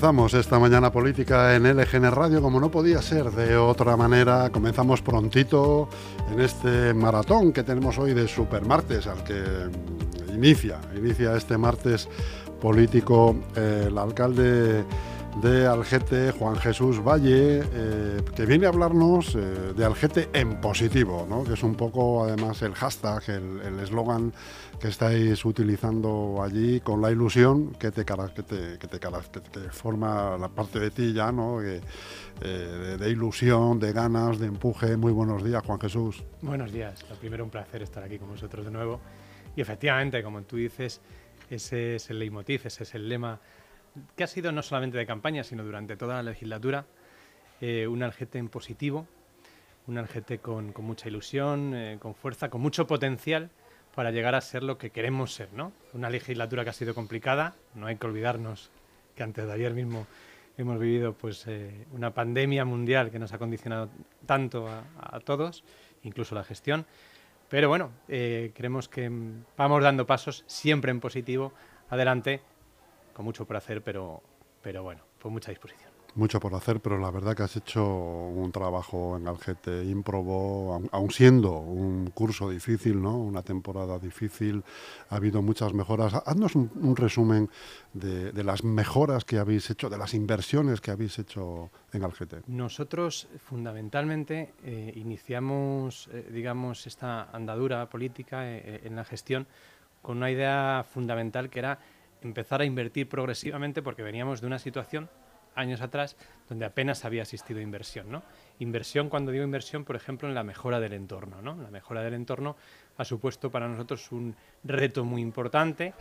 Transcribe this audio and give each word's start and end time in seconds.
Comenzamos 0.00 0.32
esta 0.32 0.58
mañana 0.58 0.90
política 0.90 1.54
en 1.54 1.64
LGN 1.76 2.10
Radio, 2.10 2.40
como 2.40 2.58
no 2.58 2.70
podía 2.70 3.02
ser 3.02 3.30
de 3.32 3.58
otra 3.58 3.98
manera. 3.98 4.48
Comenzamos 4.48 5.02
prontito 5.02 5.90
en 6.32 6.40
este 6.40 6.94
maratón 6.94 7.52
que 7.52 7.64
tenemos 7.64 7.98
hoy 7.98 8.14
de 8.14 8.26
Supermartes, 8.26 9.06
al 9.06 9.22
que 9.22 9.42
inicia, 10.32 10.80
inicia 10.96 11.36
este 11.36 11.58
martes 11.58 12.08
político 12.62 13.36
eh, 13.54 13.88
el 13.88 13.98
alcalde 13.98 14.86
de 15.36 15.66
Algete, 15.66 16.32
Juan 16.32 16.56
Jesús 16.56 17.02
Valle, 17.02 17.62
eh, 17.62 18.22
que 18.34 18.46
viene 18.46 18.66
a 18.66 18.70
hablarnos 18.70 19.34
eh, 19.34 19.72
de 19.76 19.84
Algete 19.84 20.28
en 20.32 20.60
positivo, 20.60 21.26
¿no? 21.28 21.44
que 21.44 21.54
es 21.54 21.62
un 21.62 21.74
poco 21.74 22.24
además 22.24 22.62
el 22.62 22.74
hashtag, 22.74 23.22
el 23.28 23.78
eslogan 23.80 24.32
que 24.80 24.88
estáis 24.88 25.44
utilizando 25.44 26.42
allí 26.42 26.80
con 26.80 27.02
la 27.02 27.10
ilusión 27.10 27.72
que 27.74 27.90
te, 27.90 28.04
que 28.04 28.42
te, 28.42 28.78
que 28.78 28.88
te, 28.88 29.70
forma 29.70 30.38
la 30.38 30.48
parte 30.48 30.80
de 30.80 30.90
ti 30.90 31.12
ya, 31.12 31.30
¿no? 31.30 31.62
Eh, 31.62 31.80
de, 32.40 33.10
ilusión, 33.10 33.78
de 33.78 33.92
ganas, 33.92 34.38
de 34.38 34.46
empuje. 34.46 34.96
Muy 34.96 35.12
buenos 35.12 35.44
días, 35.44 35.62
Juan 35.64 35.78
Jesús. 35.78 36.24
Buenos 36.40 36.72
días. 36.72 37.04
Lo 37.10 37.16
primero, 37.16 37.44
un 37.44 37.50
placer 37.50 37.82
estar 37.82 38.02
aquí 38.02 38.18
con 38.18 38.30
vosotros 38.30 38.64
de 38.64 38.70
nuevo. 38.70 39.00
Y 39.54 39.60
efectivamente, 39.60 40.22
como 40.22 40.40
tú 40.42 40.56
dices, 40.56 41.02
ese 41.50 41.96
es 41.96 42.08
el 42.08 42.18
leitmotiv, 42.18 42.62
ese 42.64 42.84
es 42.84 42.94
el 42.94 43.06
lema 43.06 43.38
que 44.16 44.24
ha 44.24 44.26
sido 44.26 44.52
no 44.52 44.62
solamente 44.62 44.98
de 44.98 45.06
campaña, 45.06 45.44
sino 45.44 45.64
durante 45.64 45.96
toda 45.96 46.16
la 46.16 46.30
legislatura, 46.30 46.86
eh, 47.60 47.86
un 47.86 48.02
algete 48.02 48.38
en 48.38 48.48
positivo, 48.48 49.06
un 49.86 49.98
algete 49.98 50.38
con, 50.38 50.72
mucha 50.78 51.08
ilusión, 51.08 51.74
eh, 51.74 51.98
con 52.00 52.14
fuerza, 52.14 52.48
con 52.48 52.60
mucho 52.60 52.86
potencial 52.86 53.50
para 53.94 54.10
llegar 54.10 54.34
a 54.34 54.40
ser 54.40 54.62
lo 54.62 54.78
que 54.78 54.90
queremos 54.90 55.34
ser, 55.34 55.52
¿no? 55.52 55.72
Una 55.92 56.10
legislatura 56.10 56.64
que 56.64 56.70
ha 56.70 56.74
sido 56.74 56.94
complicada, 56.94 57.56
no 57.74 57.86
hay 57.86 57.96
que 57.96 58.06
olvidarnos 58.06 58.70
que 59.16 59.22
antes 59.22 59.46
de 59.46 59.52
ayer 59.52 59.74
mismo 59.74 60.06
hemos 60.56 60.78
vivido 60.78 61.14
pues 61.14 61.46
eh, 61.46 61.86
una 61.92 62.12
pandemia 62.12 62.64
mundial 62.64 63.10
que 63.10 63.18
nos 63.18 63.32
ha 63.32 63.38
condicionado 63.38 63.88
tanto 64.26 64.68
a, 64.68 65.20
todos, 65.20 65.64
incluso 66.04 66.34
la 66.34 66.44
gestión. 66.44 66.86
Pero 67.48 67.68
bueno, 67.68 67.90
eh, 68.08 68.52
creemos 68.54 68.88
que 68.88 69.10
vamos 69.56 69.82
dando 69.82 70.06
pasos 70.06 70.44
siempre 70.46 70.90
en 70.90 71.00
positivo, 71.00 71.52
adelante, 71.88 72.42
con 73.20 73.26
mucho 73.26 73.44
por 73.44 73.58
hacer, 73.58 73.82
pero, 73.82 74.22
pero 74.62 74.82
bueno, 74.82 75.02
con 75.20 75.30
mucha 75.34 75.50
disposición 75.50 75.90
mucho 76.16 76.40
por 76.40 76.52
hacer, 76.54 76.80
pero 76.80 76.98
la 76.98 77.10
verdad 77.12 77.36
que 77.36 77.44
has 77.44 77.54
hecho 77.54 77.86
un 77.86 78.50
trabajo 78.50 79.16
en 79.16 79.28
Algete 79.28 79.84
ímprobo, 79.84 80.82
aun 80.90 81.10
siendo 81.12 81.52
un 81.58 82.10
curso 82.10 82.50
difícil, 82.50 83.00
¿no? 83.00 83.16
una 83.16 83.42
temporada 83.42 83.96
difícil, 84.00 84.64
ha 85.08 85.16
habido 85.16 85.40
muchas 85.40 85.72
mejoras. 85.72 86.14
Haznos 86.26 86.56
un, 86.56 86.96
resumen 86.96 87.48
de, 87.92 88.42
las 88.42 88.64
mejoras 88.64 89.24
que 89.24 89.38
habéis 89.38 89.70
hecho, 89.70 89.88
de 89.88 89.98
las 89.98 90.14
inversiones 90.14 90.80
que 90.80 90.90
habéis 90.90 91.16
hecho 91.20 91.70
en 91.92 92.02
Algete. 92.02 92.38
Nosotros 92.48 93.28
fundamentalmente 93.38 94.54
eh, 94.64 94.92
iniciamos, 94.96 96.08
eh, 96.12 96.28
digamos, 96.32 96.88
esta 96.88 97.30
andadura 97.30 97.88
política 97.88 98.50
eh, 98.50 98.80
en 98.82 98.96
la 98.96 99.04
gestión 99.04 99.46
con 100.02 100.16
una 100.16 100.30
idea 100.30 100.84
fundamental 100.90 101.50
que 101.50 101.58
era 101.58 101.78
empezar 102.22 102.60
a 102.60 102.64
invertir 102.64 103.08
progresivamente 103.08 103.82
porque 103.82 104.02
veníamos 104.02 104.40
de 104.40 104.46
una 104.46 104.58
situación 104.58 105.08
años 105.54 105.80
atrás, 105.80 106.16
donde 106.48 106.64
apenas 106.64 107.04
había 107.04 107.22
asistido 107.22 107.60
inversión. 107.60 108.10
¿no? 108.10 108.22
Inversión, 108.58 109.08
cuando 109.08 109.32
digo 109.32 109.44
inversión, 109.44 109.84
por 109.84 109.96
ejemplo, 109.96 110.28
en 110.28 110.34
la 110.34 110.44
mejora 110.44 110.80
del 110.80 110.92
entorno. 110.92 111.42
¿no? 111.42 111.56
La 111.56 111.70
mejora 111.70 112.02
del 112.02 112.14
entorno 112.14 112.56
ha 112.96 113.04
supuesto 113.04 113.50
para 113.50 113.68
nosotros 113.68 114.10
un 114.12 114.34
reto 114.64 115.04
muy 115.04 115.22
importante. 115.22 115.94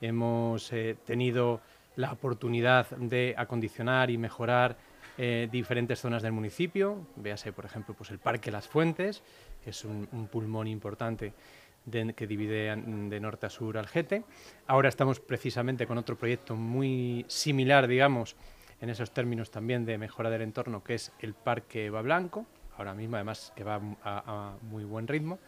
Hemos 0.00 0.72
eh, 0.72 0.96
tenido 1.04 1.60
la 1.96 2.12
oportunidad 2.12 2.88
de 2.90 3.34
acondicionar 3.36 4.10
y 4.10 4.18
mejorar 4.18 4.76
eh, 5.20 5.48
diferentes 5.50 5.98
zonas 5.98 6.22
del 6.22 6.30
municipio. 6.30 7.06
Véase, 7.16 7.52
por 7.52 7.64
ejemplo, 7.64 7.94
pues 7.94 8.10
el 8.10 8.20
Parque 8.20 8.52
Las 8.52 8.68
Fuentes, 8.68 9.22
que 9.64 9.70
es 9.70 9.84
un, 9.84 10.06
pulmón 10.30 10.68
importante 10.68 11.32
que 11.90 12.26
divide 12.26 12.76
de 12.76 13.20
norte 13.20 13.46
a 13.46 13.50
sur 13.50 13.78
al 13.78 13.84
Algete. 13.84 14.24
Ahora 14.66 14.88
estamos 14.88 15.20
precisamente 15.20 15.86
con 15.86 15.96
otro 15.96 16.16
proyecto 16.16 16.54
muy 16.54 17.24
similar, 17.28 17.88
digamos, 17.88 18.36
en 18.80 18.90
esos 18.90 19.10
términos 19.12 19.50
también 19.50 19.84
de 19.86 19.96
mejora 19.98 20.30
del 20.30 20.42
entorno, 20.42 20.84
que 20.84 20.94
es 20.94 21.12
el 21.20 21.34
Parque 21.34 21.90
Va 21.90 22.02
Blanco, 22.02 22.46
ahora 22.76 22.94
mismo 22.94 23.16
además 23.16 23.52
que 23.56 23.64
va 23.64 23.80
a, 24.04 24.56
muy 24.62 24.84
buen 24.84 25.08
ritmo, 25.08 25.38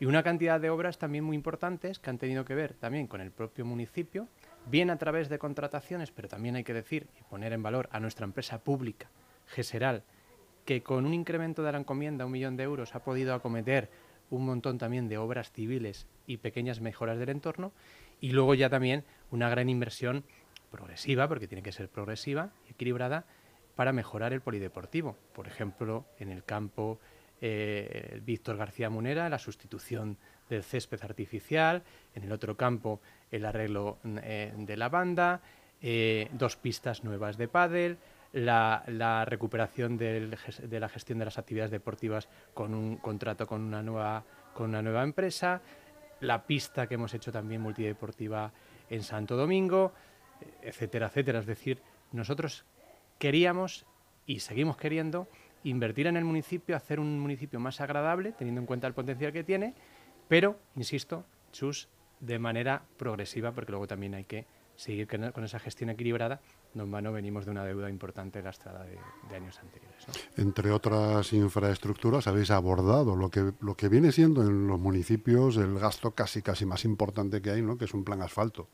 y 0.00 0.04
una 0.04 0.22
cantidad 0.22 0.60
de 0.60 0.70
obras 0.70 0.98
también 0.98 1.24
muy 1.24 1.36
importantes 1.36 1.98
que 1.98 2.10
han 2.10 2.18
tenido 2.18 2.44
que 2.44 2.54
ver 2.54 2.74
también 2.74 3.06
con 3.06 3.20
el 3.20 3.30
propio 3.30 3.64
municipio, 3.64 4.28
bien 4.66 4.90
a 4.90 4.98
través 4.98 5.28
de 5.28 5.38
contrataciones, 5.38 6.10
pero 6.10 6.28
también 6.28 6.56
hay 6.56 6.64
que 6.64 6.74
decir 6.74 7.06
y 7.18 7.22
poner 7.24 7.52
en 7.52 7.62
valor 7.62 7.88
a 7.92 8.00
nuestra 8.00 8.24
empresa 8.24 8.58
pública, 8.58 9.10
GESERAL, 9.46 10.02
que 10.64 10.82
con 10.82 11.06
un 11.06 11.14
incremento 11.14 11.62
de 11.62 11.72
la 11.72 11.78
encomienda, 11.78 12.26
un 12.26 12.32
millón 12.32 12.56
de 12.56 12.64
euros, 12.64 12.94
ha 12.94 13.02
podido 13.02 13.34
acometer 13.34 13.90
un 14.30 14.46
montón 14.46 14.78
también 14.78 15.08
de 15.08 15.18
obras 15.18 15.52
civiles 15.52 16.06
y 16.26 16.38
pequeñas 16.38 16.80
mejoras 16.80 17.18
del 17.18 17.30
entorno, 17.30 17.72
y 18.20 18.30
luego 18.30 18.54
ya 18.54 18.68
también 18.68 19.04
una 19.30 19.48
gran 19.48 19.68
inversión 19.68 20.24
progresiva, 20.70 21.28
porque 21.28 21.48
tiene 21.48 21.62
que 21.62 21.72
ser 21.72 21.88
progresiva 21.88 22.50
equilibrada, 22.68 23.24
para 23.74 23.92
mejorar 23.92 24.32
el 24.32 24.40
polideportivo. 24.40 25.16
Por 25.32 25.46
ejemplo, 25.46 26.04
en 26.18 26.30
el 26.30 26.42
campo 26.42 26.98
eh, 27.40 28.20
Víctor 28.24 28.56
García 28.56 28.90
Munera, 28.90 29.28
la 29.28 29.38
sustitución 29.38 30.18
del 30.48 30.64
césped 30.64 30.98
artificial, 31.02 31.84
en 32.14 32.24
el 32.24 32.32
otro 32.32 32.56
campo 32.56 33.00
el 33.30 33.44
arreglo 33.44 33.98
eh, 34.04 34.52
de 34.56 34.76
la 34.76 34.88
banda, 34.88 35.40
eh, 35.80 36.28
dos 36.32 36.56
pistas 36.56 37.04
nuevas 37.04 37.36
de 37.36 37.46
pádel, 37.46 37.98
la, 38.32 39.24
recuperación 39.26 39.96
de 39.96 40.28
la 40.80 40.88
gestión 40.88 41.18
de 41.18 41.24
las 41.24 41.38
actividades 41.38 41.70
deportivas 41.70 42.28
con 42.54 42.74
un 42.74 42.96
contrato 42.96 43.46
con 43.46 43.62
una 43.62 43.82
nueva, 43.82 44.24
con 44.54 44.70
una 44.70 44.82
nueva 44.82 45.02
empresa, 45.02 45.60
la 46.20 46.46
pista 46.46 46.86
que 46.86 46.94
hemos 46.94 47.14
hecho 47.14 47.32
también 47.32 47.60
multideportiva 47.60 48.52
en 48.90 49.02
Santo 49.02 49.36
Domingo, 49.36 49.92
etcétera, 50.62 51.06
etcétera. 51.06 51.40
Es 51.40 51.46
decir, 51.46 51.80
nosotros 52.12 52.64
queríamos 53.18 53.86
y 54.26 54.40
seguimos 54.40 54.76
queriendo 54.76 55.28
invertir 55.64 56.06
en 56.06 56.16
el 56.16 56.24
municipio, 56.24 56.76
hacer 56.76 57.00
un 57.00 57.18
municipio 57.18 57.60
más 57.60 57.80
agradable, 57.80 58.32
teniendo 58.32 58.60
en 58.60 58.66
cuenta 58.66 58.86
el 58.86 58.94
potencial 58.94 59.32
que 59.32 59.44
tiene, 59.44 59.74
pero, 60.28 60.58
insisto, 60.76 61.24
chus, 61.52 61.88
de 62.20 62.38
manera 62.38 62.82
progresiva, 62.96 63.52
porque 63.52 63.72
luego 63.72 63.86
también 63.86 64.14
hay 64.14 64.24
que 64.24 64.46
seguir 64.78 65.08
con 65.08 65.42
esa 65.42 65.58
gestión 65.58 65.90
equilibrada. 65.90 66.40
No 66.74 66.84
en 66.84 66.92
vano 66.92 67.12
venimos 67.12 67.44
de 67.44 67.50
una 67.50 67.64
deuda 67.64 67.90
importante 67.90 68.40
lastrada 68.40 68.84
de, 68.84 68.96
de 69.28 69.36
años 69.36 69.58
anteriores. 69.58 70.06
Entre 70.36 70.70
otras 70.70 71.32
infraestructuras, 71.32 72.28
habéis 72.28 72.52
abordado 72.52 73.16
lo 73.16 73.28
que, 73.28 73.52
lo 73.60 73.74
que 73.74 73.88
viene 73.88 74.12
siendo 74.12 74.42
en 74.42 74.68
los 74.68 74.78
municipios 74.78 75.56
el 75.56 75.80
gasto 75.80 76.12
casi, 76.12 76.42
casi 76.42 76.64
más 76.64 76.84
importante 76.84 77.42
que 77.42 77.50
hay, 77.50 77.60
¿no? 77.60 77.76
que 77.76 77.86
es 77.86 77.92
un 77.92 78.04
plan 78.04 78.22
asfalto. 78.22 78.68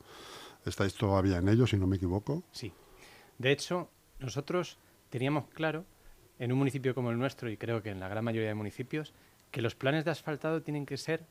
¿Estáis 0.67 0.95
todavía 0.95 1.39
en 1.39 1.49
ello, 1.49 1.67
si 1.67 1.79
no 1.79 1.87
me 1.87 1.97
equivoco? 1.97 2.43
Sí. 2.53 2.71
De 3.39 3.51
hecho, 3.51 3.89
nosotros 4.19 4.79
teníamos 5.09 5.47
claro, 5.55 5.87
en 6.39 6.53
un 6.53 6.59
municipio 6.59 6.95
como 6.95 7.11
el 7.11 7.19
nuestro, 7.19 7.51
y 7.51 7.57
creo 7.57 7.83
que 7.83 7.91
en 7.91 8.01
la 8.01 8.09
gran 8.09 8.25
mayoría 8.25 8.49
de 8.49 8.55
municipios, 8.55 9.15
que 9.51 9.63
los 9.63 9.75
planes 9.75 10.05
de 10.05 10.11
asfaltado 10.11 10.61
tienen 10.61 10.85
que 10.85 10.99
ser 10.99 11.25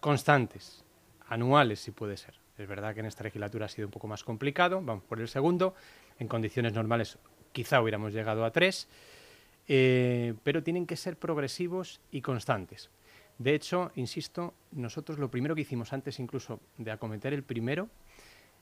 constantes, 0.00 0.84
anuales 1.26 1.80
si 1.80 1.90
puede 1.90 2.18
ser. 2.18 2.39
Es 2.60 2.68
verdad 2.68 2.92
que 2.92 3.00
en 3.00 3.06
esta 3.06 3.24
legislatura 3.24 3.66
ha 3.66 3.68
sido 3.70 3.88
un 3.88 3.92
poco 3.92 4.06
más 4.06 4.22
complicado, 4.22 4.82
vamos 4.82 5.02
por 5.04 5.18
el 5.18 5.28
segundo, 5.28 5.74
en 6.18 6.28
condiciones 6.28 6.74
normales 6.74 7.16
quizá 7.52 7.80
hubiéramos 7.80 8.12
llegado 8.12 8.44
a 8.44 8.50
tres, 8.50 8.86
eh, 9.66 10.34
pero 10.44 10.62
tienen 10.62 10.86
que 10.86 10.96
ser 10.96 11.16
progresivos 11.16 12.02
y 12.10 12.20
constantes. 12.20 12.90
De 13.38 13.54
hecho, 13.54 13.92
insisto, 13.94 14.52
nosotros 14.72 15.18
lo 15.18 15.30
primero 15.30 15.54
que 15.54 15.62
hicimos 15.62 15.94
antes 15.94 16.20
incluso 16.20 16.60
de 16.76 16.90
acometer 16.90 17.32
el 17.32 17.42
primero 17.42 17.88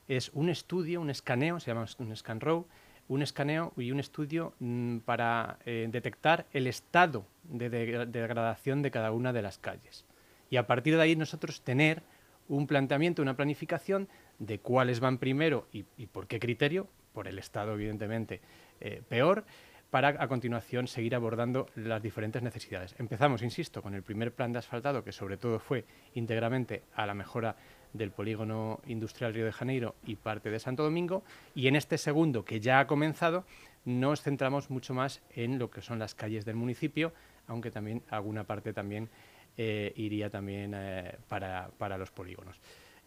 es 0.07 0.31
un 0.33 0.49
estudio, 0.49 1.01
un 1.01 1.09
escaneo, 1.09 1.59
se 1.59 1.71
llama 1.71 1.85
un 1.97 2.15
scan 2.15 2.39
row, 2.39 2.65
un 3.09 3.21
escaneo 3.21 3.73
y 3.75 3.91
un 3.91 3.99
estudio 3.99 4.53
mm, 4.59 4.99
para 4.99 5.59
eh, 5.65 5.89
detectar 5.91 6.45
el 6.53 6.67
estado 6.67 7.25
de, 7.43 7.69
degradación 7.69 8.81
de 8.81 8.91
cada 8.91 9.11
una 9.11 9.33
de 9.33 9.41
las 9.41 9.57
calles. 9.57 10.05
Y 10.49 10.55
a 10.55 10.67
partir 10.67 10.95
de 10.95 11.01
ahí 11.01 11.17
nosotros 11.17 11.61
tener 11.61 12.01
un 12.49 12.67
planteamiento, 12.67 13.21
una 13.21 13.35
planificación 13.35 14.09
de 14.39 14.59
cuáles 14.59 14.99
van 14.99 15.17
primero 15.17 15.67
y, 15.71 15.83
por 16.07 16.27
qué 16.27 16.39
criterio, 16.39 16.87
por 17.13 17.27
el 17.27 17.39
estado 17.39 17.73
evidentemente 17.73 18.41
eh, 18.81 19.01
peor, 19.07 19.45
para 19.89 20.09
a 20.09 20.27
continuación 20.27 20.87
seguir 20.87 21.15
abordando 21.15 21.67
las 21.75 22.01
diferentes 22.01 22.43
necesidades. 22.43 22.95
Empezamos, 22.99 23.41
insisto, 23.41 23.81
con 23.81 23.95
el 23.95 24.03
primer 24.03 24.33
plan 24.33 24.51
de 24.51 24.59
asfaltado, 24.59 25.03
que 25.03 25.11
sobre 25.11 25.37
todo 25.37 25.59
fue 25.59 25.85
íntegramente 26.13 26.83
a 26.93 27.05
la 27.05 27.15
mejora 27.15 27.55
del 27.93 28.11
polígono 28.11 28.81
industrial 28.85 29.33
Río 29.33 29.45
de 29.45 29.51
Janeiro 29.51 29.95
y 30.05 30.15
parte 30.15 30.51
de 30.51 30.59
Santo 30.59 30.83
Domingo. 30.83 31.23
Y 31.55 31.67
en 31.67 31.75
este 31.75 31.97
segundo, 31.97 32.45
que 32.45 32.59
ya 32.59 32.79
ha 32.79 32.87
comenzado, 32.87 33.45
nos 33.83 34.21
centramos 34.21 34.69
mucho 34.69 34.93
más 34.93 35.21
en 35.31 35.57
lo 35.57 35.71
que 35.71 35.81
son 35.81 35.97
las 35.97 36.13
calles 36.13 36.45
del 36.45 36.55
municipio, 36.55 37.11
aunque 37.47 37.71
también 37.71 38.03
alguna 38.09 38.43
parte 38.43 38.73
también 38.73 39.09
eh, 39.57 39.93
iría 39.95 40.29
también 40.29 40.73
eh, 40.75 41.17
para, 41.27 41.97
los 41.97 42.11
polígonos. 42.11 42.55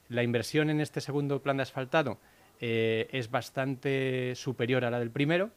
La 0.08 0.22
inversión 0.22 0.70
en 0.70 0.80
este 0.80 1.00
segundo 1.00 1.40
plan 1.42 1.56
de 1.56 1.62
asfaltado 1.62 2.18
eh, 2.60 3.08
es 3.12 3.30
bastante 3.30 4.34
superior 4.34 4.84
a 4.84 4.90
la 4.90 4.98
del 4.98 5.10
primero 5.10 5.50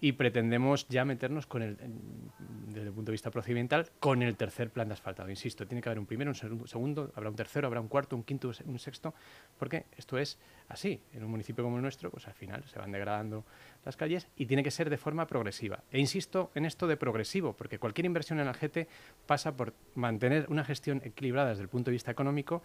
y 0.00 0.12
pretendemos 0.12 0.86
ya 0.88 1.04
meternos 1.04 1.46
con 1.46 1.62
el, 1.62 1.76
desde 2.68 2.88
el 2.88 2.92
punto 2.92 3.10
de 3.10 3.14
vista 3.14 3.30
procedimental 3.30 3.90
con 3.98 4.22
el 4.22 4.36
tercer 4.36 4.70
plan 4.70 4.88
de 4.88 4.94
asfaltado. 4.94 5.28
Insisto, 5.28 5.66
tiene 5.66 5.82
que 5.82 5.88
haber 5.88 5.98
un 5.98 6.06
primero, 6.06 6.30
un 6.30 6.68
segundo, 6.68 7.12
habrá 7.14 7.30
un 7.30 7.36
tercero, 7.36 7.66
habrá 7.66 7.80
un 7.80 7.88
cuarto, 7.88 8.14
un 8.14 8.22
quinto, 8.22 8.50
un 8.64 8.78
sexto, 8.78 9.14
porque 9.58 9.86
esto 9.96 10.18
es 10.18 10.38
así. 10.68 11.00
En 11.12 11.24
un 11.24 11.30
municipio 11.30 11.64
como 11.64 11.76
el 11.76 11.82
nuestro, 11.82 12.10
pues 12.10 12.26
al 12.28 12.34
final 12.34 12.62
se 12.64 12.78
van 12.78 12.92
degradando 12.92 13.44
las 13.84 13.96
calles 13.96 14.28
y 14.36 14.46
tiene 14.46 14.62
que 14.62 14.70
ser 14.70 14.90
de 14.90 14.96
forma 14.96 15.26
progresiva. 15.26 15.82
E 15.90 15.98
insisto 15.98 16.50
en 16.54 16.64
esto 16.64 16.86
de 16.86 16.96
progresivo, 16.96 17.54
porque 17.54 17.78
cualquier 17.78 18.06
inversión 18.06 18.38
en 18.38 18.46
el 18.46 18.54
GT 18.54 18.88
pasa 19.26 19.56
por 19.56 19.74
mantener 19.94 20.46
una 20.48 20.64
gestión 20.64 21.02
equilibrada 21.04 21.50
desde 21.50 21.62
el 21.62 21.68
punto 21.68 21.90
de 21.90 21.92
vista 21.92 22.10
económico 22.10 22.62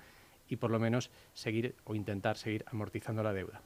y 0.47 0.57
por 0.57 0.69
lo 0.69 0.79
menos 0.79 1.09
seguir 1.33 1.75
o 1.85 1.95
intentar 1.95 2.37
seguir 2.37 2.63
amortizando 2.67 3.23
la 3.23 3.33
deuda. 3.33 3.61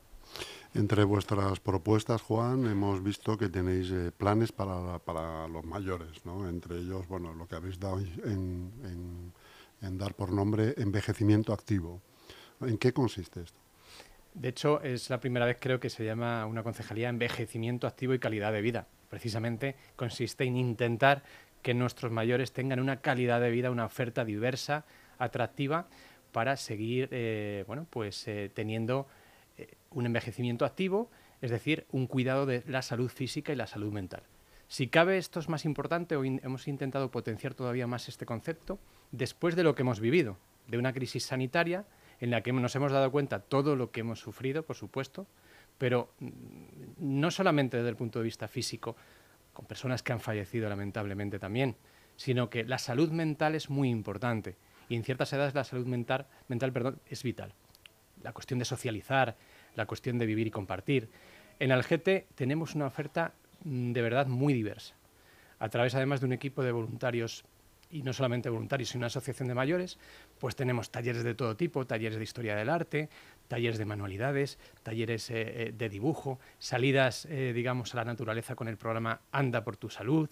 Entre 0.73 1.03
vuestras 1.03 1.59
propuestas, 1.59 2.21
Juan, 2.21 2.67
hemos 2.67 3.01
visto 3.01 3.37
que 3.37 3.49
tenéis 3.49 3.89
eh, 3.91 4.11
planes 4.15 4.51
para, 4.51 4.99
para, 4.99 5.47
los 5.47 5.65
mayores, 5.65 6.25
¿no? 6.25 6.47
Entre 6.47 6.77
ellos, 6.77 7.07
bueno, 7.07 7.33
lo 7.33 7.47
que 7.47 7.55
habéis 7.55 7.79
dado 7.79 7.99
en, 7.99 9.33
dar 9.81 10.13
por 10.13 10.31
nombre 10.31 10.75
envejecimiento 10.77 11.53
activo. 11.53 12.01
¿En 12.61 12.77
qué 12.77 12.93
consiste 12.93 13.41
esto? 13.41 13.57
De 14.33 14.49
hecho, 14.49 14.81
es 14.81 15.09
la 15.09 15.19
primera 15.19 15.45
vez 15.45 15.57
creo 15.59 15.79
que 15.79 15.89
se 15.89 16.05
llama 16.05 16.45
una 16.45 16.61
concejalía 16.61 17.09
envejecimiento 17.09 17.87
activo 17.87 18.13
y 18.13 18.19
calidad 18.19 18.51
de 18.51 18.61
vida. 18.61 18.87
Precisamente 19.09 19.75
consiste 19.95 20.43
en 20.43 20.57
intentar 20.57 21.23
que 21.63 21.73
nuestros 21.73 22.11
mayores 22.11 22.51
tengan 22.51 22.79
una 22.79 23.01
calidad 23.01 23.41
de 23.41 23.49
vida, 23.49 23.71
una 23.71 23.85
oferta 23.85 24.25
diversa, 24.25 24.85
atractiva, 25.17 25.87
para 26.31 26.55
seguir, 26.55 27.09
eh, 27.11 27.63
bueno, 27.65 27.87
pues 27.89 28.27
eh, 28.27 28.51
teniendo 28.53 29.07
un 29.91 30.05
envejecimiento 30.05 30.65
activo, 30.65 31.09
es 31.41 31.51
decir, 31.51 31.85
un 31.91 32.07
cuidado 32.07 32.45
de 32.45 32.63
la 32.67 32.81
salud 32.81 33.09
física 33.09 33.53
y 33.53 33.55
la 33.55 33.67
salud 33.67 33.91
mental. 33.91 34.23
Si 34.67 34.87
cabe, 34.87 35.17
esto 35.17 35.39
es 35.39 35.49
más 35.49 35.65
importante, 35.65 36.15
o 36.15 36.23
hemos 36.23 36.67
intentado 36.67 37.09
potenciar 37.09 37.53
todavía 37.53 37.87
más 37.87 38.09
este 38.09 38.25
concepto, 38.25 38.79
después 39.11 39.55
de 39.55 39.63
lo 39.63 39.75
que 39.75 39.83
hemos 39.83 39.99
vivido, 39.99 40.37
de 40.67 40.77
una 40.77 40.93
crisis 40.93 41.23
sanitaria 41.23 41.85
en 42.19 42.31
la 42.31 42.41
que 42.41 42.51
nos 42.51 42.75
hemos 42.75 42.91
dado 42.91 43.11
cuenta 43.11 43.39
todo 43.39 43.75
lo 43.75 43.91
que 43.91 44.01
hemos 44.01 44.19
sufrido, 44.19 44.63
por 44.63 44.75
supuesto, 44.75 45.27
pero 45.77 46.11
mm, 46.19 46.31
no 46.97 47.31
solamente 47.31 47.77
desde 47.77 47.89
el 47.89 47.95
punto 47.95 48.19
de 48.19 48.25
vista 48.25 48.47
físico, 48.47 48.95
con 49.53 49.65
personas 49.65 50.03
que 50.03 50.13
han 50.13 50.19
fallecido 50.19 50.69
lamentablemente 50.69 51.39
también, 51.39 51.75
sino 52.15 52.49
que 52.49 52.63
la 52.63 52.77
salud 52.77 53.11
mental 53.11 53.55
es 53.55 53.69
muy 53.69 53.89
importante 53.89 54.55
y 54.89 54.95
en 54.95 55.03
ciertas 55.03 55.31
edades 55.33 55.55
la 55.55 55.63
salud 55.63 55.85
mental, 55.85 56.27
mental 56.47 56.71
perdón, 56.71 56.99
es 57.07 57.23
vital. 57.23 57.53
La 58.27 58.33
cuestión 58.33 58.59
de 58.59 58.65
socializar, 58.65 59.37
la 59.75 59.85
cuestión 59.85 60.17
de 60.17 60.25
vivir 60.25 60.47
y 60.47 60.51
compartir. 60.51 61.07
En 61.59 61.71
Algete 61.71 62.27
tenemos 62.35 62.75
una 62.75 62.87
oferta 62.87 63.31
mm, 63.63 63.93
de 63.93 64.01
verdad 64.01 64.27
muy 64.27 64.53
diversa, 64.53 64.95
a 65.59 65.69
través 65.69 65.95
además 65.95 66.19
de 66.19 66.25
un 66.25 66.33
equipo 66.33 66.61
de 66.61 66.73
voluntarios 66.73 67.45
y 67.89 68.03
no 68.03 68.11
solamente 68.11 68.49
voluntarios, 68.49 68.89
sino 68.89 68.99
una 68.99 69.07
asociación 69.07 69.47
de 69.47 69.53
mayores, 69.53 69.97
pues 70.39 70.57
tenemos 70.57 70.91
talleres 70.91 71.23
de 71.23 71.35
todo 71.35 71.55
tipo, 71.55 71.87
talleres 71.87 72.17
de 72.17 72.23
historia 72.25 72.53
del 72.53 72.69
arte, 72.69 73.07
talleres 73.47 73.77
de 73.77 73.85
manualidades, 73.85 74.59
talleres 74.83 75.29
eh, 75.29 75.35
eh, 75.37 75.73
de 75.73 75.87
dibujo, 75.87 76.37
salidas, 76.59 77.25
eh, 77.29 77.53
digamos, 77.55 77.93
a 77.93 77.97
la 77.97 78.03
naturaleza 78.03 78.55
con 78.55 78.67
el 78.67 78.75
programa 78.75 79.21
Anda 79.31 79.63
por 79.63 79.77
tu 79.77 79.89
salud. 79.89 80.29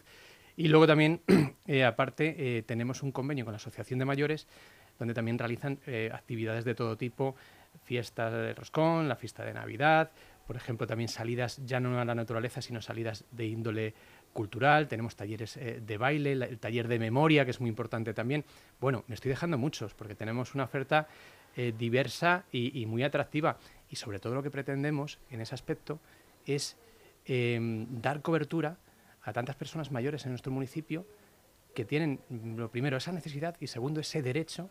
Y 0.57 0.67
luego 0.67 0.85
también, 0.85 1.21
aparte, 1.87 2.61
tenemos 2.65 3.03
un 3.03 3.13
convenio 3.13 3.45
con 3.45 3.53
la 3.53 3.57
Asociación 3.57 3.99
de 3.99 4.05
Mayores, 4.05 4.47
donde 4.99 5.13
también 5.13 5.37
realizan 5.37 5.79
actividades 6.13 6.63
de 6.63 6.75
todo 6.75 6.97
tipo, 6.97 7.35
fiestas 7.83 8.31
de 8.31 8.53
roscón, 8.53 9.07
la 9.07 9.15
fiesta 9.15 9.43
de 9.43 9.53
Navidad, 9.53 10.11
por 10.45 10.55
ejemplo, 10.55 10.85
también 10.85 11.07
salidas 11.07 11.59
ya 11.65 11.79
no 11.79 11.99
a 11.99 12.05
la 12.05 12.13
naturaleza, 12.13 12.61
sino 12.61 12.81
salidas 12.81 13.25
de 13.31 13.47
índole 13.47 13.93
cultural, 14.31 14.87
tenemos 14.87 15.15
talleres 15.15 15.57
eh, 15.57 15.81
de 15.81 15.97
baile, 15.97 16.33
el 16.33 16.59
taller 16.59 16.87
de 16.87 16.99
memoria, 16.99 17.45
que 17.45 17.51
es 17.51 17.59
muy 17.59 17.69
importante 17.69 18.13
también. 18.13 18.45
Bueno, 18.79 19.03
me 19.07 19.15
estoy 19.15 19.29
dejando 19.29 19.57
muchos, 19.57 19.93
porque 19.93 20.13
tenemos 20.13 20.53
una 20.53 20.65
oferta 20.65 21.07
eh, 21.55 21.73
diversa 21.75 22.45
y, 22.51 22.85
muy 22.85 23.01
atractiva. 23.03 23.57
Y 23.89 23.95
sobre 23.95 24.19
todo 24.19 24.35
lo 24.35 24.43
que 24.43 24.51
pretendemos 24.51 25.19
en 25.31 25.41
ese 25.41 25.55
aspecto 25.55 25.99
es 26.45 26.77
em, 27.25 27.87
dar 28.01 28.21
cobertura 28.21 28.77
a 29.23 29.33
tantas 29.33 29.55
personas 29.55 29.91
mayores 29.91 30.25
en 30.25 30.31
nuestro 30.31 30.51
municipio 30.51 31.07
que 31.73 31.85
tienen, 31.85 32.19
lo 32.29 32.69
primero, 32.69 32.97
esa 32.97 33.11
necesidad 33.11 33.55
y 33.59 33.67
segundo, 33.67 33.99
ese 33.99 34.21
derecho 34.21 34.69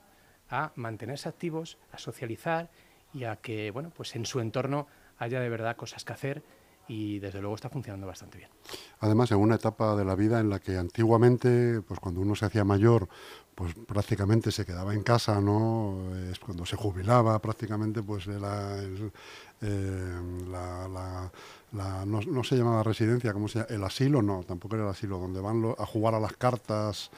a 0.49 0.73
mantenerse 0.77 1.29
activos, 1.29 1.79
a 1.91 1.99
socializar 1.99 2.71
y 3.15 3.25
a 3.25 3.37
que, 3.37 3.71
bueno, 3.71 3.91
pues 3.97 4.15
en 4.17 4.27
su 4.27 4.41
entorno 4.41 4.87
haya 5.19 5.41
de 5.41 5.49
verdad 5.49 5.77
cosas 5.77 6.05
que 6.05 6.13
hacer 6.13 6.43
y 6.87 7.19
desde 7.19 7.41
luego 7.41 7.55
está 7.55 7.71
funcionando 7.71 8.07
bastante 8.07 8.39
bien. 8.39 8.51
Además, 9.01 9.31
en 9.31 9.39
una 9.39 9.55
etapa 9.55 9.97
de 9.97 10.05
la 10.05 10.15
vida 10.15 10.41
en 10.41 10.51
la 10.51 10.59
que 10.59 10.77
antiguamente, 10.77 11.81
pues 11.81 11.99
cuando 12.01 12.21
uno 12.21 12.35
se 12.35 12.45
hacía 12.45 12.65
mayor, 12.65 13.09
pues 13.55 13.75
prácticamente 13.87 14.51
se 14.51 14.67
quedaba 14.67 14.95
en 14.95 15.03
casa, 15.03 15.41
¿no? 15.41 16.15
Es 16.31 16.39
cuando 16.39 16.67
se 16.67 16.77
jubilaba 16.77 17.39
prácticamente, 17.39 18.03
pues 18.03 18.27
era 18.27 18.83
eh, 19.61 20.21
la, 20.51 21.31
no, 22.05 22.45
se 22.45 22.57
llamaba 22.57 22.83
residencia, 22.83 23.33
¿cómo 23.33 23.49
se 23.49 23.59
llama? 23.59 23.75
El 23.75 23.85
asilo, 23.85 24.23
no, 24.23 24.45
tampoco 24.45 24.77
era 24.77 24.85
el 24.85 24.91
asilo, 24.91 25.19
donde 25.19 25.41
van 25.41 25.75
a 25.77 25.87
jugar 25.87 26.15
a 26.15 26.21
las 26.21 26.35
cartas 26.35 27.11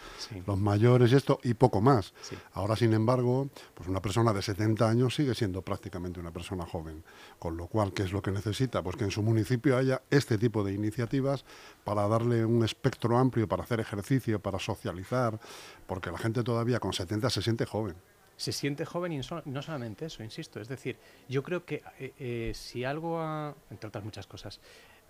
los 0.47 0.59
mayores 0.59 1.13
y 1.13 1.17
esto, 1.17 1.39
y 1.43 1.55
poco 1.55 1.81
más. 1.81 2.15
Ahora, 2.55 2.75
sin 2.77 2.95
embargo, 2.95 3.49
pues 3.75 3.89
una 3.89 4.01
persona 4.01 4.33
de 4.33 4.43
70 4.43 4.89
años 4.89 5.15
sigue 5.15 5.35
siendo 5.35 5.63
prácticamente 5.63 6.21
una 6.21 6.31
persona 6.31 6.65
joven. 6.65 7.05
Con 7.39 7.57
lo 7.57 7.67
cual, 7.67 7.93
¿qué 7.93 8.05
es 8.05 8.13
lo 8.13 8.23
que 8.23 8.31
necesita? 8.31 8.83
Pues 8.83 8.97
que 8.97 9.05
en 9.05 9.11
su 9.11 9.23
municipio 9.23 9.77
haya 9.77 10.01
este 10.11 10.39
tipo 10.39 10.65
de 10.65 10.73
iniciativas 10.73 11.45
para 11.85 12.09
darle 12.09 12.45
un 12.45 12.65
espectro 12.65 13.19
amplio 13.19 13.47
para 13.47 13.65
hacer 13.65 13.81
ejercicio, 13.81 14.41
para 14.41 14.59
socializar, 14.59 15.39
porque 15.87 16.11
la 16.11 16.19
gente 16.19 16.43
todavía 16.43 16.81
con 16.81 16.93
70 16.93 17.29
se 17.29 17.43
siente 17.43 17.67
joven 17.67 17.97
se 18.37 18.53
siente 18.53 18.85
joven 18.85 19.13
y 19.13 19.21
no 19.45 19.63
solamente 19.63 20.07
eso, 20.07 20.23
insisto. 20.23 20.61
Es 20.61 20.69
decir, 20.69 20.97
yo 21.29 21.43
creo 21.43 21.65
que 21.65 21.83
eh, 21.99 22.13
eh, 22.19 22.53
si 22.55 22.85
algo 22.85 23.21
ha, 23.21 23.55
entre 23.71 23.89
otras 23.89 24.05
muchas 24.05 24.27
cosas, 24.27 24.61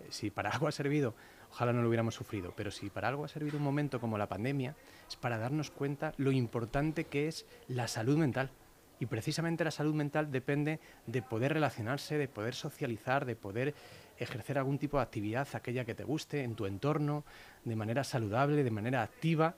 eh, 0.00 0.06
si 0.10 0.30
para 0.30 0.50
algo 0.52 0.68
ha 0.68 0.72
servido, 0.72 1.14
ojalá 1.50 1.72
no 1.72 1.82
lo 1.82 1.88
hubiéramos 1.88 2.14
sufrido, 2.14 2.52
pero 2.56 2.70
si 2.70 2.88
para 2.88 3.08
algo 3.08 3.24
ha 3.24 3.28
servido 3.28 3.58
un 3.58 3.64
momento 3.64 4.00
como 4.00 4.18
la 4.18 4.28
pandemia, 4.28 4.76
es 5.08 5.16
para 5.16 5.38
darnos 5.38 5.70
cuenta 5.70 6.14
lo 6.16 6.32
importante 6.32 7.04
que 7.04 7.28
es 7.28 7.46
la 7.68 7.88
salud 7.88 8.16
mental. 8.16 8.50
Y 8.98 9.06
precisamente 9.06 9.62
la 9.62 9.70
salud 9.70 9.94
mental 9.94 10.32
depende 10.32 10.80
de 11.06 11.20
poder 11.20 11.52
relacionarse, 11.52 12.16
de 12.16 12.28
poder 12.28 12.54
socializar, 12.54 13.26
de 13.26 13.36
poder 13.36 13.74
ejercer 14.16 14.56
algún 14.56 14.78
tipo 14.78 14.96
de 14.96 15.02
actividad, 15.02 15.46
aquella 15.52 15.84
que 15.84 15.94
te 15.94 16.02
guste, 16.02 16.42
en 16.42 16.54
tu 16.54 16.64
entorno, 16.64 17.24
de 17.64 17.76
manera 17.76 18.04
saludable, 18.04 18.64
de 18.64 18.70
manera 18.70 19.02
activa 19.02 19.56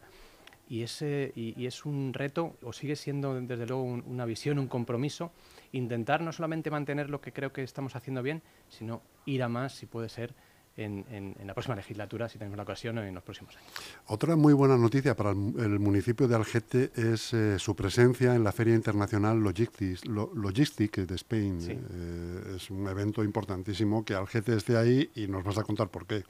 y, 0.69 0.83
ese, 0.83 1.33
y, 1.35 1.67
es 1.67 1.85
un 1.85 2.13
reto, 2.13 2.57
o 2.63 2.73
sigue 2.73 2.97
siendo 2.97 3.41
desde 3.41 3.67
luego 3.67 3.83
una 3.83 4.25
visión, 4.25 4.59
un 4.59 4.69
compromiso, 4.69 5.33
intentar 5.73 6.21
no 6.21 6.33
solamente 6.33 6.71
mantener 6.71 7.11
lo 7.11 7.21
que 7.21 7.33
creo 7.33 7.53
que 7.53 7.63
estamos 7.63 7.97
haciendo 7.97 8.23
bien, 8.23 8.43
sino 8.69 9.03
ir 9.25 9.43
a 9.43 9.49
más, 9.49 9.75
si 9.75 9.87
puede 9.87 10.09
ser, 10.09 10.35
en, 10.77 11.05
en, 11.11 11.47
la 11.47 11.55
próxima 11.55 11.75
legislatura, 11.75 12.29
si 12.29 12.39
tenemos 12.39 12.57
la 12.57 12.63
ocasión, 12.63 12.99
o 12.99 13.03
en 13.03 13.13
los 13.13 13.25
próximos 13.25 13.57
años. 13.57 13.73
Otra 14.07 14.37
muy 14.37 14.53
buena 14.53 14.77
noticia 14.77 15.17
para 15.17 15.31
el, 15.31 15.81
municipio 15.81 16.29
de 16.29 16.37
Algete 16.37 16.93
es 16.95 17.35
eh, 17.35 17.59
su 17.59 17.75
presencia 17.75 18.35
en 18.37 18.45
la 18.45 18.53
Feria 18.53 18.75
Internacional 18.75 19.41
Logistics, 19.41 20.05
Logistic 20.07 20.99
de 20.99 21.15
Spain. 21.17 21.59
Eh, 21.69 22.57
es 22.57 22.71
un 22.71 22.87
evento 22.87 23.25
importantísimo 23.25 24.05
que 24.05 24.15
Algete 24.15 24.55
esté 24.55 24.77
ahí 24.77 25.11
y 25.17 25.27
nos 25.27 25.43
vas 25.43 25.59
a 25.59 25.65
contar 25.65 25.89
por 25.89 26.07
qué. 26.07 26.23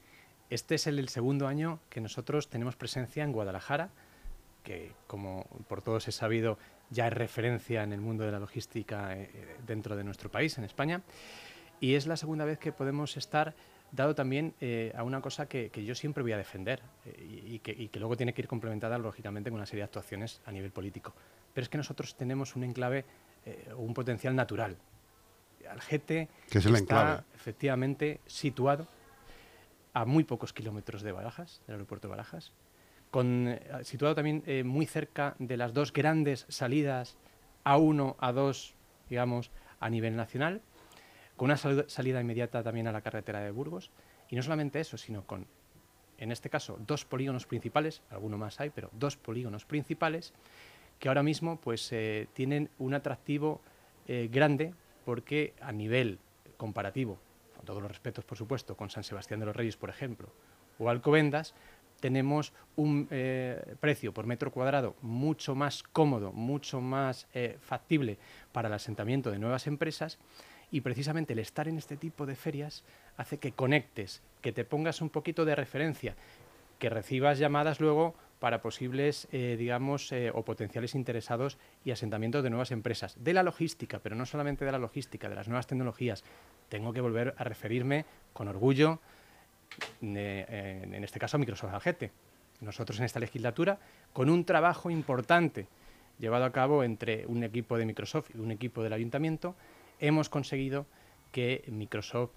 Este 0.48 0.76
es 0.76 0.86
el 0.86 1.06
segundo 1.10 1.46
año 1.46 1.80
que 1.90 2.00
nosotros 2.00 2.48
tenemos 2.48 2.74
presencia 2.74 3.22
en 3.22 3.32
Guadalajara 3.32 3.90
que 4.68 4.92
como 5.06 5.46
por 5.66 5.80
todos 5.80 6.06
he 6.08 6.12
sabido 6.12 6.58
ya 6.90 7.06
es 7.06 7.12
referencia 7.14 7.82
en 7.82 7.94
el 7.94 8.02
mundo 8.02 8.24
de 8.24 8.32
la 8.32 8.38
logística 8.38 9.16
eh, 9.16 9.30
eh, 9.32 9.56
dentro 9.66 9.96
de 9.96 10.04
nuestro 10.04 10.30
país, 10.30 10.58
en 10.58 10.64
España. 10.64 11.00
Y 11.80 11.94
es 11.94 12.06
la 12.06 12.18
segunda 12.18 12.44
vez 12.44 12.58
que 12.58 12.70
podemos 12.70 13.16
estar 13.16 13.54
dado 13.92 14.14
también 14.14 14.52
eh, 14.60 14.92
a 14.94 15.04
una 15.04 15.22
cosa 15.22 15.48
que, 15.48 15.70
yo 15.72 15.94
siempre 15.94 16.22
voy 16.22 16.32
a 16.32 16.36
defender 16.36 16.82
y, 17.18 17.60
que, 17.60 17.88
luego 17.98 18.14
tiene 18.18 18.34
que 18.34 18.42
ir 18.42 18.48
complementada 18.48 18.98
lógicamente 18.98 19.48
con 19.48 19.56
una 19.56 19.64
serie 19.64 19.80
de 19.80 19.84
actuaciones 19.84 20.42
a 20.44 20.52
nivel 20.52 20.70
político. 20.70 21.14
Pero 21.54 21.62
es 21.62 21.70
que 21.70 21.78
nosotros 21.78 22.14
tenemos 22.14 22.54
un 22.54 22.64
enclave 22.64 23.06
o 23.74 23.80
un 23.80 23.94
potencial 23.94 24.36
natural. 24.36 24.76
Algete 25.70 26.28
que 26.50 26.58
es 26.58 26.66
el 26.66 26.74
está 26.74 27.24
efectivamente 27.34 28.20
situado 28.26 28.86
a 29.94 30.04
muy 30.04 30.24
pocos 30.24 30.52
kilómetros 30.52 31.00
de 31.00 31.12
Barajas, 31.12 31.62
del 31.66 31.76
aeropuerto 31.76 32.08
de 32.08 32.10
Barajas, 32.10 32.52
con, 33.10 33.48
eh, 33.48 33.60
situado 33.82 34.14
también 34.14 34.42
eh, 34.46 34.64
muy 34.64 34.86
cerca 34.86 35.34
de 35.38 35.56
las 35.56 35.72
dos 35.72 35.92
grandes 35.92 36.46
salidas 36.48 37.16
A1, 37.64 38.16
A2, 38.16 38.72
digamos, 39.08 39.50
a 39.80 39.90
nivel 39.90 40.16
nacional, 40.16 40.60
con 41.36 41.46
una 41.46 41.56
salida 41.56 42.20
inmediata 42.20 42.62
también 42.62 42.88
a 42.88 42.92
la 42.92 43.00
carretera 43.00 43.40
de 43.40 43.50
Burgos. 43.50 43.90
Y 44.28 44.36
no 44.36 44.42
solamente 44.42 44.80
eso, 44.80 44.98
sino 44.98 45.24
con, 45.24 45.46
en 46.18 46.32
este 46.32 46.50
caso, 46.50 46.78
dos 46.86 47.04
polígonos 47.04 47.46
principales, 47.46 48.02
alguno 48.10 48.36
más 48.36 48.60
hay, 48.60 48.70
pero 48.70 48.90
dos 48.92 49.16
polígonos 49.16 49.64
principales, 49.64 50.34
que 50.98 51.08
ahora 51.08 51.22
mismo 51.22 51.56
pues, 51.60 51.92
eh, 51.92 52.28
tienen 52.34 52.70
un 52.78 52.94
atractivo 52.94 53.60
grande 54.30 54.72
porque 55.04 55.52
a 55.60 55.70
nivel 55.70 56.18
comparativo, 56.56 57.18
con 57.54 57.66
todos 57.66 57.82
los 57.82 57.90
respetos, 57.90 58.24
por 58.24 58.38
supuesto, 58.38 58.74
con 58.74 58.88
San 58.88 59.04
Sebastián 59.04 59.38
de 59.38 59.44
los 59.44 59.54
Reyes, 59.54 59.76
por 59.76 59.90
ejemplo, 59.90 60.30
o 60.78 60.88
Alcobendas, 60.88 61.54
tenemos 62.00 62.52
un 62.76 63.08
eh, 63.10 63.74
precio 63.80 64.12
por 64.12 64.26
metro 64.26 64.50
cuadrado 64.50 64.96
mucho 65.02 65.54
más 65.54 65.82
cómodo, 65.82 66.32
mucho 66.32 66.80
más 66.80 67.26
eh, 67.34 67.56
factible 67.60 68.18
para 68.52 68.68
el 68.68 68.74
asentamiento 68.74 69.30
de 69.30 69.38
nuevas 69.38 69.66
empresas 69.66 70.18
y 70.70 70.80
precisamente 70.82 71.32
el 71.32 71.38
estar 71.38 71.68
en 71.68 71.78
este 71.78 71.96
tipo 71.96 72.26
de 72.26 72.36
ferias 72.36 72.84
hace 73.16 73.38
que 73.38 73.52
conectes, 73.52 74.22
que 74.42 74.52
te 74.52 74.64
pongas 74.64 75.00
un 75.00 75.10
poquito 75.10 75.44
de 75.44 75.56
referencia, 75.56 76.14
que 76.78 76.90
recibas 76.90 77.38
llamadas 77.38 77.80
luego 77.80 78.14
para 78.38 78.62
posibles, 78.62 79.26
eh, 79.32 79.56
digamos, 79.58 80.12
o 80.32 80.44
potenciales 80.44 80.94
interesados 80.94 81.58
y 81.84 81.90
asentamientos 81.90 82.44
de 82.44 82.50
nuevas 82.50 82.70
empresas. 82.70 83.16
De 83.24 83.32
la 83.32 83.42
logística, 83.42 83.98
pero 83.98 84.14
no 84.14 84.26
solamente 84.26 84.64
de 84.64 84.70
la 84.70 84.78
logística, 84.78 85.28
de 85.28 85.34
las 85.34 85.48
nuevas 85.48 85.66
tecnologías. 85.66 86.22
Tengo 86.68 86.92
que 86.92 87.00
volver 87.00 87.34
a 87.36 87.42
referirme 87.42 88.04
con 88.32 88.46
orgullo 88.46 89.00
en 90.00 91.04
este 91.04 91.18
caso 91.18 91.38
Microsoft 91.38 91.74
Algete. 91.74 92.10
Nosotros 92.60 92.98
en 92.98 93.04
esta 93.04 93.20
legislatura, 93.20 93.78
con 94.12 94.30
un 94.30 94.44
trabajo 94.44 94.90
importante 94.90 95.66
llevado 96.18 96.44
a 96.44 96.52
cabo 96.52 96.82
entre 96.82 97.24
un 97.26 97.44
equipo 97.44 97.78
de 97.78 97.86
Microsoft 97.86 98.30
y 98.34 98.38
un 98.38 98.50
equipo 98.50 98.82
del 98.82 98.92
ayuntamiento, 98.92 99.54
hemos 100.00 100.28
conseguido 100.28 100.86
que 101.30 101.64
Microsoft 101.68 102.30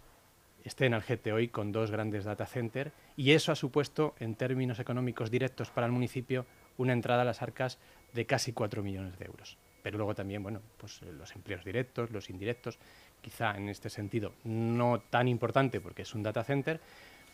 esté 0.64 0.86
en 0.86 0.94
Algete 0.94 1.34
hoy 1.34 1.48
con 1.48 1.72
dos 1.72 1.90
grandes 1.90 2.24
data 2.24 2.46
centers 2.46 2.92
y 3.18 3.32
eso 3.32 3.52
ha 3.52 3.56
supuesto, 3.56 4.14
en 4.20 4.36
términos 4.36 4.80
económicos 4.80 5.32
directos 5.32 5.72
para 5.72 5.88
el 5.88 5.92
municipio, 5.92 6.46
una 6.78 6.94
entrada 6.94 7.24
a 7.24 7.26
las 7.26 7.42
arcas 7.42 7.80
de 8.14 8.26
casi 8.26 8.54
4 8.54 8.84
millones 8.84 9.18
de 9.18 9.26
euros. 9.26 9.58
Pero 9.82 9.98
luego 9.98 10.14
también, 10.14 10.44
bueno, 10.44 10.62
pues 10.78 11.02
los 11.02 11.36
empleos 11.36 11.66
directos, 11.66 12.12
los 12.12 12.30
indirectos, 12.30 12.78
quizá 13.22 13.58
en 13.58 13.70
este 13.70 13.90
sentido 13.90 14.34
no 14.44 15.00
tan 15.00 15.28
importante 15.28 15.82
porque 15.82 16.04
es 16.04 16.14
un 16.14 16.22
data 16.22 16.44
center, 16.44 16.80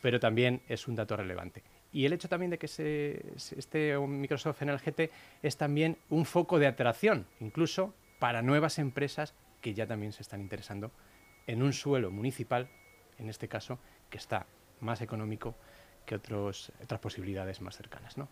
pero 0.02 0.20
también 0.20 0.62
es 0.68 0.88
un 0.88 0.96
dato 0.96 1.16
relevante. 1.16 1.64
Y 1.92 2.06
el 2.06 2.14
hecho 2.14 2.28
también 2.28 2.52
de 2.52 2.58
que 2.58 2.68
se, 2.68 3.24
esté 3.58 3.98
Microsoft 3.98 4.62
en 4.62 4.70
el 4.70 4.80
GT 4.80 5.10
es 5.42 5.58
también 5.58 5.98
un 6.10 6.26
foco 6.26 6.60
de 6.60 6.68
atracción, 6.68 7.26
incluso 7.40 7.94
para 8.20 8.42
nuevas 8.42 8.80
empresas 8.80 9.34
que 9.62 9.74
ya 9.74 9.88
también 9.88 10.12
se 10.12 10.22
están 10.22 10.42
interesando 10.42 10.92
en 11.48 11.64
un 11.64 11.74
suelo 11.74 12.12
municipal, 12.12 12.70
en 13.18 13.30
este 13.30 13.48
caso, 13.48 13.80
que 14.10 14.18
está 14.18 14.46
más 14.82 15.02
económico 15.02 15.56
que 16.06 16.16
otros, 16.16 16.72
otras 16.84 17.00
posibilidades 17.00 17.62
más 17.62 17.76
cercanas. 17.76 18.18
¿no? 18.18 18.28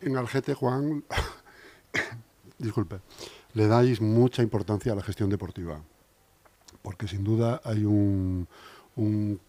En 0.00 0.16
Algete, 0.16 0.54
Juan, 0.54 1.04
disculpe, 2.58 3.00
le 3.54 3.66
dais 3.66 4.00
mucha 4.00 4.42
importancia 4.42 4.92
a 4.92 4.96
la 4.96 5.02
gestión 5.02 5.30
deportiva, 5.30 5.82
porque 6.82 7.08
sin 7.08 7.24
duda 7.24 7.60
hay 7.64 7.84
un, 7.84 8.46
un 8.98 9.40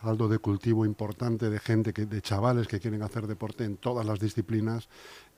caldo 0.00 0.28
de 0.28 0.38
cultivo 0.38 0.86
importante 0.86 1.50
de 1.50 1.60
gente, 1.60 1.92
que, 1.92 2.06
de 2.06 2.22
chavales 2.22 2.66
que 2.66 2.80
quieren 2.80 3.02
hacer 3.02 3.26
deporte 3.26 3.64
en 3.64 3.76
todas 3.76 4.06
las 4.06 4.18
disciplinas 4.18 4.88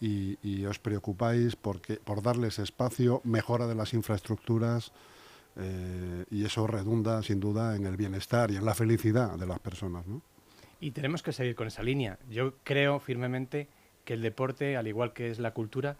y, 0.00 0.64
os 0.64 0.78
preocupáis 0.78 1.56
porque, 1.56 1.96
por 1.96 2.22
darles 2.22 2.60
espacio, 2.60 3.20
mejora 3.24 3.66
de 3.66 3.74
las 3.74 3.92
infraestructuras 3.92 4.92
eh, 5.56 6.24
y 6.30 6.44
eso 6.44 6.66
redunda 6.66 7.22
sin 7.22 7.40
duda 7.40 7.74
en 7.74 7.86
el 7.86 7.96
bienestar 7.96 8.52
y 8.52 8.56
en 8.56 8.64
la 8.64 8.74
felicidad 8.74 9.36
de 9.36 9.46
las 9.46 9.58
personas. 9.58 10.06
¿no? 10.06 10.22
Y 10.80 10.92
tenemos 10.92 11.22
que 11.22 11.32
seguir 11.32 11.56
con 11.56 11.66
esa 11.66 11.82
línea. 11.82 12.18
Yo 12.30 12.54
creo 12.62 13.00
firmemente 13.00 13.68
que 14.04 14.14
el 14.14 14.22
deporte, 14.22 14.76
al 14.76 14.86
igual 14.86 15.12
que 15.12 15.30
es 15.30 15.40
la 15.40 15.52
cultura, 15.52 15.96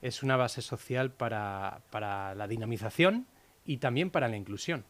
es 0.00 0.22
una 0.22 0.36
base 0.36 0.62
social 0.62 1.12
para, 1.12 1.82
para 1.90 2.34
la 2.34 2.48
dinamización 2.48 3.26
y 3.66 3.76
también 3.76 4.10
para 4.10 4.28
la 4.28 4.38
inclusión. 4.38 4.84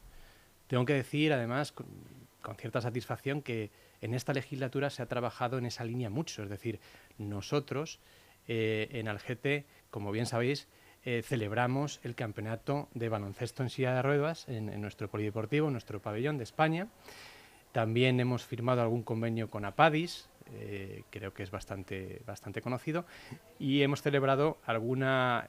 Tengo 0.71 0.85
que 0.85 0.95
decir, 0.95 1.33
además, 1.33 1.73
con 1.73 2.55
cierta 2.55 2.81
satisfacción 2.81 3.43
que 3.43 3.73
en 4.01 4.15
esta 4.15 4.33
legislatura 4.33 4.89
se 4.89 5.03
ha 5.03 5.07
trabajado 5.07 5.59
en 5.59 5.67
esa 5.67 5.83
línea 5.83 6.11
mucho. 6.11 6.45
Es 6.45 6.49
decir, 6.49 6.79
nosotros 7.19 7.99
eh, 8.47 8.87
en 8.93 9.09
Algete, 9.09 9.65
como 9.91 10.13
bien 10.13 10.27
sabéis, 10.27 10.69
eh, 11.05 11.23
celebramos 11.25 11.99
el 12.05 12.15
campeonato 12.15 12.89
de 12.95 13.09
baloncesto 13.09 13.65
en 13.65 13.71
silla 13.71 13.97
de 13.97 14.03
ruedas 14.03 14.49
en, 14.49 14.81
nuestro 14.81 15.11
polideportivo, 15.11 15.67
en 15.67 15.73
nuestro 15.73 16.01
pabellón 16.01 16.39
de 16.39 16.45
España. 16.45 16.87
También 17.73 18.21
hemos 18.21 18.45
firmado 18.45 18.81
algún 18.81 19.03
convenio 19.03 19.51
con 19.51 19.65
Apadis, 19.65 20.29
eh, 20.53 21.03
creo 21.11 21.35
que 21.35 21.43
es 21.43 21.51
bastante, 21.51 22.23
bastante 22.25 22.63
conocido, 22.63 23.07
y 23.59 23.83
hemos 23.83 24.03
celebrado 24.03 24.59
alguna 24.67 25.49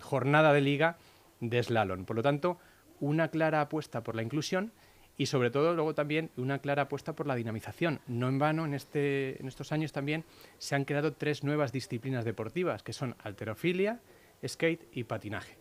jornada 0.00 0.52
de 0.52 0.60
liga 0.60 0.98
de 1.40 1.62
slalom. 1.62 2.04
Por 2.04 2.16
lo 2.16 2.22
tanto, 2.22 2.58
una 3.00 3.28
clara 3.28 3.60
apuesta 3.60 4.02
por 4.02 4.14
la 4.14 4.22
inclusión 4.22 4.72
y 5.16 5.26
sobre 5.26 5.50
todo 5.50 5.74
luego 5.74 5.94
también 5.94 6.30
una 6.36 6.60
clara 6.60 6.82
apuesta 6.82 7.14
por 7.14 7.26
la 7.26 7.34
dinamización. 7.34 8.00
No 8.06 8.28
en 8.28 8.38
vano, 8.38 8.64
en, 8.64 8.74
este, 8.74 9.40
en 9.40 9.48
estos 9.48 9.72
años 9.72 9.92
también 9.92 10.24
se 10.58 10.74
han 10.74 10.84
creado 10.84 11.12
tres 11.12 11.44
nuevas 11.44 11.72
disciplinas 11.72 12.24
deportivas, 12.24 12.82
que 12.82 12.92
son 12.92 13.16
alterofilia, 13.22 14.00
skate 14.46 14.88
y 14.92 15.04
patinaje. 15.04 15.58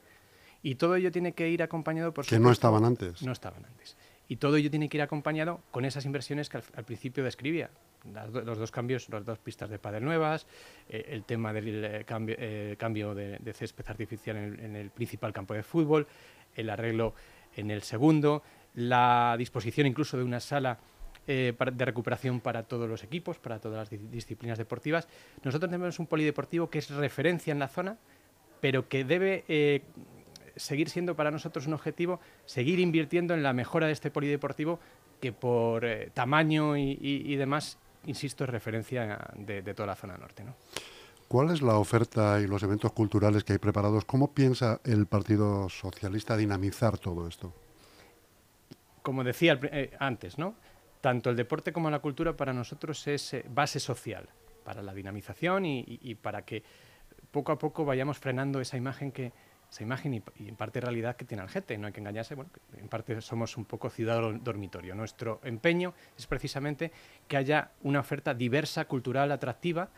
Y 0.62 0.76
todo 0.76 0.96
ello 0.96 1.12
tiene 1.12 1.34
que 1.34 1.50
ir 1.50 1.64
acompañado 1.64 2.14
por... 2.14 2.26
Que 2.26 2.40
no 2.40 2.52
estaban 2.52 2.86
antes. 2.86 3.22
No 3.22 3.32
estaban 3.32 3.66
antes. 3.66 3.98
Y 4.30 4.38
todo 4.38 4.56
ello 4.56 4.70
tiene 4.70 4.88
que 4.88 4.98
ir 4.98 5.02
acompañado 5.02 5.60
con 5.72 5.84
esas 5.84 6.06
inversiones 6.06 6.48
que 6.48 6.58
al, 6.58 6.86
principio 6.86 7.24
describía. 7.24 7.70
los 8.14 8.58
dos 8.58 8.72
cambios, 8.72 9.10
las 9.10 9.26
dos 9.26 9.40
pistas 9.40 9.70
de 9.70 9.80
pádel 9.80 10.06
nuevas, 10.06 10.46
eh, 10.88 11.06
el 11.10 11.26
tema 11.26 11.52
del 11.52 11.84
eh, 11.84 12.04
cambio, 12.06 12.36
eh, 12.40 12.76
cambio 12.78 13.14
de, 13.14 13.54
césped 13.54 13.86
artificial 13.88 14.38
en 14.38 14.76
el 14.76 14.92
principal 14.92 15.34
campo 15.34 15.54
de 15.54 15.64
fútbol, 15.64 16.08
el 16.56 16.70
arreglo 16.70 17.16
en 17.56 17.72
el 17.72 17.82
segundo, 17.82 18.44
la 18.76 19.36
disposición 19.38 19.88
incluso 19.88 20.16
de 20.16 20.24
una 20.24 20.40
sala 20.40 20.80
eh, 21.32 21.54
de 21.74 21.86
recuperación 21.86 22.40
para 22.40 22.64
todos 22.64 22.90
los 22.90 23.04
equipos, 23.04 23.38
para 23.38 23.60
todas 23.60 23.92
las 23.92 24.12
disciplinas 24.12 24.58
deportivas. 24.58 25.08
Nosotros 25.44 25.70
tenemos 25.70 26.00
un 26.00 26.08
polideportivo 26.08 26.72
que 26.72 26.80
es 26.80 26.90
referencia 26.90 27.52
en 27.52 27.60
la 27.60 27.68
zona, 27.68 27.98
pero 28.62 28.88
que 28.90 29.04
debe 29.04 29.84
seguir 30.60 30.90
siendo 30.90 31.16
para 31.16 31.32
nosotros 31.32 31.68
un 31.68 31.74
objetivo, 31.74 32.20
seguir 32.46 32.80
invirtiendo 32.80 33.34
en 33.34 33.44
la 33.44 33.54
mejora 33.54 33.88
de 33.88 33.94
este 33.94 34.12
polideportivo 34.12 34.80
que 35.20 35.32
por 35.32 35.86
eh, 35.86 36.12
tamaño 36.14 36.78
y, 36.78 37.36
demás, 37.36 37.78
insisto, 38.06 38.44
es 38.44 38.50
referencia 38.50 39.20
de, 39.36 39.62
toda 39.74 39.88
la 39.88 39.96
zona 39.96 40.18
norte. 40.18 40.44
¿Cuál 41.28 41.52
es 41.52 41.62
la 41.62 41.78
oferta 41.78 42.40
y 42.40 42.48
los 42.48 42.64
eventos 42.64 42.92
culturales 42.94 43.44
que 43.44 43.54
hay 43.54 43.60
preparados? 43.60 44.06
¿Cómo 44.06 44.34
piensa 44.34 44.80
el 44.84 45.06
Partido 45.06 45.70
Socialista 45.70 46.38
dinamizar 46.38 46.98
todo 46.98 47.28
esto? 47.28 47.54
como 49.02 49.24
decía 49.24 49.60
eh, 49.64 49.96
antes, 50.00 50.38
¿no? 50.38 50.56
tanto 51.02 51.30
el 51.30 51.36
deporte 51.36 51.74
como 51.74 51.90
la 51.90 52.00
cultura 52.00 52.38
para 52.38 52.54
nosotros 52.54 53.08
es 53.08 53.34
eh, 53.34 53.46
base 53.50 53.80
social 53.80 54.30
para 54.64 54.84
la 54.84 54.94
dinamización 54.94 55.66
y, 55.66 56.16
para 56.22 56.44
que 56.44 56.62
poco 57.32 57.52
a 57.52 57.58
poco 57.58 57.86
vayamos 57.86 58.20
frenando 58.20 58.62
esa 58.62 58.78
imagen 58.78 59.12
que 59.12 59.32
esa 59.70 59.84
imagen 59.84 60.16
y, 60.16 60.24
en 60.48 60.56
parte 60.56 60.82
realidad 60.82 61.16
que 61.16 61.26
tiene 61.26 61.44
el 61.44 61.50
gente. 61.50 61.78
No 61.78 61.88
hay 61.88 61.94
que 61.94 62.00
engañarse, 62.00 62.36
bueno, 62.36 62.52
en 62.78 62.88
parte 62.88 63.22
somos 63.22 63.58
un 63.58 63.66
poco 63.66 63.90
ciudad 63.90 64.20
dormitorio. 64.42 64.96
Nuestro 64.96 65.40
empeño 65.44 65.94
es 66.18 66.26
precisamente 66.28 66.92
que 67.28 67.38
haya 67.38 67.72
una 67.84 68.00
oferta 68.00 68.34
diversa, 68.34 68.86
cultural, 68.86 69.32
atractiva, 69.32 69.90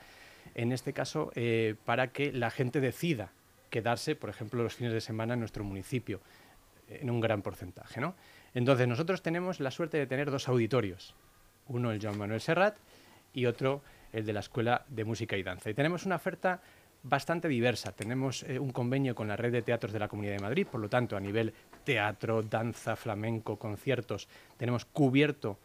en 0.55 0.71
este 0.71 0.91
caso, 0.91 1.31
eh, 1.35 1.75
para 1.85 2.11
que 2.11 2.33
la 2.33 2.49
gente 2.49 2.81
decida 2.81 3.31
quedarse, 3.69 4.15
por 4.15 4.29
ejemplo, 4.29 4.61
los 4.63 4.75
fines 4.75 4.91
de 4.91 4.99
semana 4.99 5.33
en 5.35 5.39
nuestro 5.39 5.63
municipio, 5.63 6.19
en 6.89 7.09
un 7.09 7.21
gran 7.21 7.41
porcentaje. 7.41 8.01
¿no? 8.01 8.15
Entonces, 8.53 8.87
nosotros 8.87 9.21
tenemos 9.21 9.61
la 9.61 9.71
suerte 9.71 9.97
de 9.97 10.07
tener 10.07 10.29
dos 10.29 10.49
auditorios. 10.49 11.15
Uno 11.67 11.91
el 11.91 12.01
Joan 12.01 12.17
Manuel 12.17 12.41
Serrat 12.41 12.75
y 13.33 13.45
otro 13.45 13.81
el 14.11 14.25
de 14.25 14.33
la 14.33 14.41
Escuela 14.41 14.85
de 14.89 15.05
Música 15.05 15.37
y 15.37 15.43
Danza. 15.43 15.69
Y 15.69 15.73
tenemos 15.73 16.05
una 16.05 16.17
oferta 16.17 16.61
bastante 17.03 17.47
diversa. 17.47 17.91
Tenemos 17.91 18.43
eh, 18.43 18.59
un 18.59 18.71
convenio 18.71 19.15
con 19.15 19.27
la 19.27 19.35
red 19.35 19.51
de 19.51 19.61
teatros 19.61 19.91
de 19.91 19.99
la 19.99 20.07
Comunidad 20.07 20.33
de 20.35 20.43
Madrid, 20.43 20.67
por 20.69 20.81
lo 20.81 20.89
tanto, 20.89 21.17
a 21.17 21.19
nivel 21.19 21.53
teatro, 21.83 22.41
danza, 22.43 22.95
flamenco, 22.95 23.57
conciertos, 23.57 24.27
tenemos 24.57 24.85
cubierto 24.85 25.57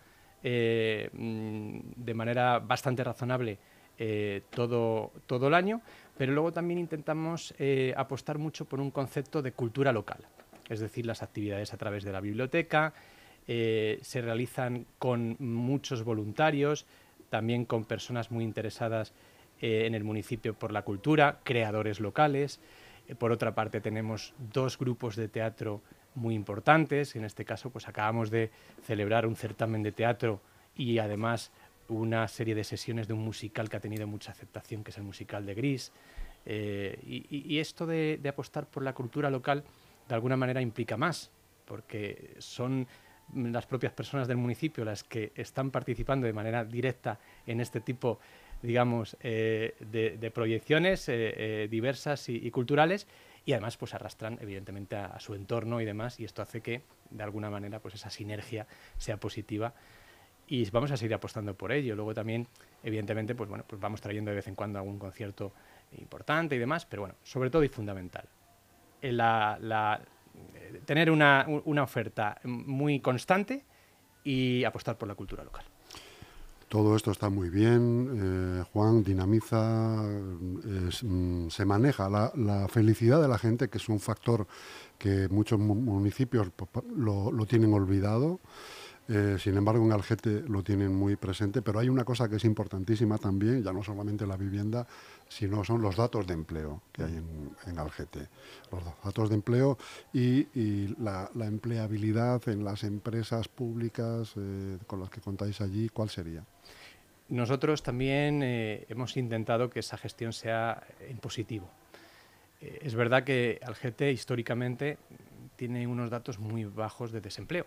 eh, 0.42 1.10
mm, 1.12 1.78
de 1.96 2.14
manera 2.14 2.58
bastante 2.58 3.04
razonable 3.04 3.58
eh, 3.98 4.42
todo, 4.50 5.12
todo 5.26 5.48
el 5.48 5.54
año, 5.54 5.82
pero 6.16 6.32
luego 6.32 6.52
también 6.52 6.78
intentamos 6.78 7.54
apostar 7.96 8.38
mucho 8.38 8.64
por 8.64 8.80
un 8.80 8.90
concepto 8.90 9.42
de 9.42 9.52
cultura 9.52 9.92
local 9.92 10.26
es 10.68 10.80
decir, 10.80 11.06
las 11.06 11.22
actividades 11.22 11.72
a 11.72 11.76
través 11.76 12.02
de 12.02 12.10
la 12.10 12.20
biblioteca, 12.20 12.92
se 13.46 14.20
realizan 14.20 14.84
con 14.98 15.36
muchos 15.38 16.02
voluntarios, 16.02 16.86
también 17.30 17.64
con 17.64 17.84
personas 17.84 18.32
muy 18.32 18.42
interesadas 18.42 19.12
eh, 19.60 19.86
en 19.86 19.94
el 19.94 20.04
municipio 20.04 20.54
por 20.54 20.72
la 20.72 20.82
cultura, 20.82 21.40
creadores 21.44 22.00
locales. 22.00 22.60
Eh, 23.08 23.14
por 23.14 23.32
otra 23.32 23.54
parte, 23.54 23.80
tenemos 23.80 24.34
dos 24.52 24.78
grupos 24.78 25.16
de 25.16 25.28
teatro 25.28 25.82
muy 26.14 26.34
importantes. 26.34 27.16
En 27.16 27.24
este 27.24 27.44
caso, 27.44 27.70
pues 27.70 27.88
acabamos 27.88 28.30
de 28.30 28.50
celebrar 28.84 29.26
un 29.26 29.36
certamen 29.36 29.82
de 29.82 29.92
teatro 29.92 30.40
y 30.74 30.98
además 30.98 31.52
una 31.88 32.26
serie 32.28 32.54
de 32.54 32.64
sesiones 32.64 33.06
de 33.06 33.14
un 33.14 33.24
musical 33.24 33.68
que 33.68 33.76
ha 33.76 33.80
tenido 33.80 34.06
mucha 34.06 34.32
aceptación, 34.32 34.82
que 34.82 34.90
es 34.90 34.98
el 34.98 35.04
musical 35.04 35.46
de 35.46 35.54
Gris. 35.54 35.92
y, 36.44 37.58
esto 37.58 37.86
de 37.86 38.20
apostar 38.28 38.66
por 38.66 38.82
la 38.82 38.92
cultura 38.92 39.30
local 39.30 39.64
de 40.08 40.14
alguna 40.14 40.36
manera 40.36 40.60
implica 40.60 40.96
más, 40.96 41.30
porque 41.64 42.34
son 42.38 42.86
las 43.34 43.66
propias 43.66 43.92
personas 43.92 44.28
del 44.28 44.36
municipio 44.36 44.84
las 44.84 45.02
que 45.02 45.32
están 45.34 45.70
participando 45.70 46.26
de 46.26 46.32
manera 46.32 46.64
directa 46.64 47.18
en 47.46 47.60
este 47.60 47.80
tipo, 47.80 48.20
digamos, 48.62 49.16
eh, 49.20 49.74
de, 49.80 50.30
proyecciones 50.30 51.08
eh, 51.08 51.68
diversas 51.70 52.28
y, 52.28 52.50
culturales 52.50 53.06
y 53.44 53.52
además 53.52 53.76
pues 53.76 53.94
arrastran 53.94 54.38
evidentemente 54.40 54.96
a, 54.96 55.18
su 55.20 55.34
entorno 55.34 55.80
y 55.80 55.84
demás 55.84 56.18
y 56.18 56.24
esto 56.24 56.42
hace 56.42 56.60
que 56.60 56.82
de 57.10 57.22
alguna 57.22 57.50
manera 57.50 57.80
pues 57.80 57.94
esa 57.94 58.10
sinergia 58.10 58.66
sea 58.98 59.18
positiva 59.18 59.74
y 60.48 60.68
vamos 60.70 60.90
a 60.90 60.96
seguir 60.96 61.14
apostando 61.14 61.54
por 61.54 61.72
ello. 61.72 61.94
Luego 61.96 62.14
también, 62.14 62.46
evidentemente, 62.82 63.34
pues 63.34 63.48
bueno, 63.48 63.64
pues 63.66 63.80
vamos 63.80 64.00
trayendo 64.00 64.30
de 64.30 64.36
vez 64.36 64.46
en 64.46 64.54
cuando 64.54 64.78
algún 64.78 64.98
concierto 64.98 65.52
importante 65.98 66.54
y 66.54 66.58
demás, 66.58 66.86
pero 66.86 67.02
bueno, 67.02 67.16
sobre 67.22 67.50
todo 67.50 67.64
y 67.64 67.68
fundamental. 67.68 68.28
Tener 70.84 71.10
una, 71.10 71.46
oferta 71.82 72.38
muy 72.44 73.00
constante 73.00 73.64
y 74.24 74.64
apostar 74.64 74.96
por 74.98 75.08
la 75.08 75.14
cultura 75.14 75.44
local. 75.44 75.64
Todo 76.68 76.96
esto 76.96 77.12
está 77.12 77.30
muy 77.30 77.48
bien, 77.48 78.10
eh, 78.60 78.64
Juan, 78.72 79.04
dinamiza, 79.04 80.02
mm, 80.02 81.48
se 81.48 81.64
maneja 81.64 82.08
la, 82.10 82.66
felicidad 82.68 83.22
de 83.22 83.28
la 83.28 83.38
gente, 83.38 83.68
que 83.68 83.78
es 83.78 83.88
un 83.88 84.00
factor 84.00 84.48
que 84.98 85.28
muchos 85.28 85.60
municipios 85.60 86.50
lo, 86.96 87.46
tienen 87.46 87.72
olvidado. 87.72 88.40
Eh, 89.08 89.36
sin 89.38 89.56
embargo, 89.56 89.84
en 89.84 89.92
Algete 89.92 90.42
lo 90.48 90.64
tienen 90.64 90.92
muy 90.92 91.14
presente, 91.14 91.62
pero 91.62 91.78
hay 91.78 91.88
una 91.88 92.04
cosa 92.04 92.28
que 92.28 92.34
es 92.36 92.44
importantísima 92.44 93.18
también, 93.18 93.62
ya 93.62 93.72
no 93.72 93.84
solamente 93.84 94.26
la 94.26 94.36
vivienda, 94.36 94.88
sino 95.28 95.62
son 95.62 95.80
los 95.80 95.94
datos 95.94 96.26
de 96.26 96.34
empleo 96.34 96.82
que 96.90 97.04
hay 97.04 97.22
en, 97.66 97.78
Algete. 97.78 98.28
Los 98.72 98.82
datos 99.04 99.28
de 99.28 99.36
empleo 99.36 99.78
y, 100.12 100.88
la, 100.98 101.30
empleabilidad 101.36 102.48
en 102.48 102.64
las 102.64 102.82
empresas 102.82 103.46
públicas 103.46 104.32
eh, 104.34 104.78
con 104.88 104.98
las 104.98 105.10
que 105.10 105.20
contáis 105.20 105.60
allí, 105.60 105.88
¿cuál 105.88 106.10
sería? 106.10 106.44
Nosotros 107.28 107.82
también 107.82 108.42
eh, 108.42 108.86
hemos 108.88 109.16
intentado 109.16 109.68
que 109.68 109.80
esa 109.80 109.96
gestión 109.96 110.32
sea 110.32 110.82
en 111.00 111.18
positivo. 111.18 111.68
es 112.60 112.94
verdad 112.94 113.24
que 113.24 113.60
Algete 113.62 114.12
históricamente 114.12 114.98
tiene 115.56 115.86
unos 115.86 116.10
datos 116.10 116.38
muy 116.38 116.64
bajos 116.64 117.12
de 117.12 117.20
desempleo 117.20 117.66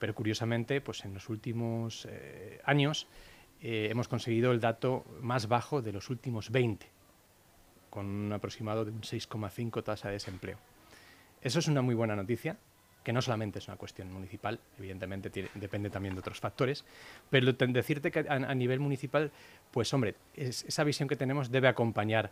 pero 0.00 0.14
curiosamente, 0.14 0.80
pues 0.80 1.04
en 1.04 1.14
los 1.14 1.28
últimos 1.28 2.08
eh, 2.10 2.60
años 2.64 3.06
eh, 3.60 3.88
hemos 3.90 4.08
conseguido 4.08 4.50
el 4.50 4.58
dato 4.58 5.04
más 5.20 5.46
bajo 5.46 5.82
de 5.82 5.92
los 5.92 6.08
últimos 6.08 6.50
20, 6.50 6.86
con 7.90 8.06
un 8.06 8.32
aproximado 8.32 8.84
de 8.84 8.90
un 8.90 9.02
6,5 9.02 9.84
tasa 9.84 10.08
de 10.08 10.14
desempleo. 10.14 10.58
Eso 11.42 11.58
es 11.58 11.68
una 11.68 11.82
muy 11.82 11.94
buena 11.94 12.16
noticia, 12.16 12.56
que 13.02 13.12
no 13.12 13.22
solamente 13.22 13.58
es 13.58 13.68
una 13.68 13.76
cuestión 13.76 14.12
municipal, 14.12 14.60
evidentemente 14.78 15.30
depende 15.54 15.90
también 15.90 16.14
de 16.14 16.20
otros 16.20 16.40
factores, 16.40 16.84
pero 17.30 17.52
decirte 17.52 18.10
que 18.10 18.26
a, 18.28 18.54
nivel 18.54 18.80
municipal, 18.80 19.30
pues 19.70 19.92
hombre, 19.94 20.16
esa 20.34 20.84
visión 20.84 21.08
que 21.08 21.16
tenemos 21.16 21.50
debe 21.50 21.68
acompañar 21.68 22.30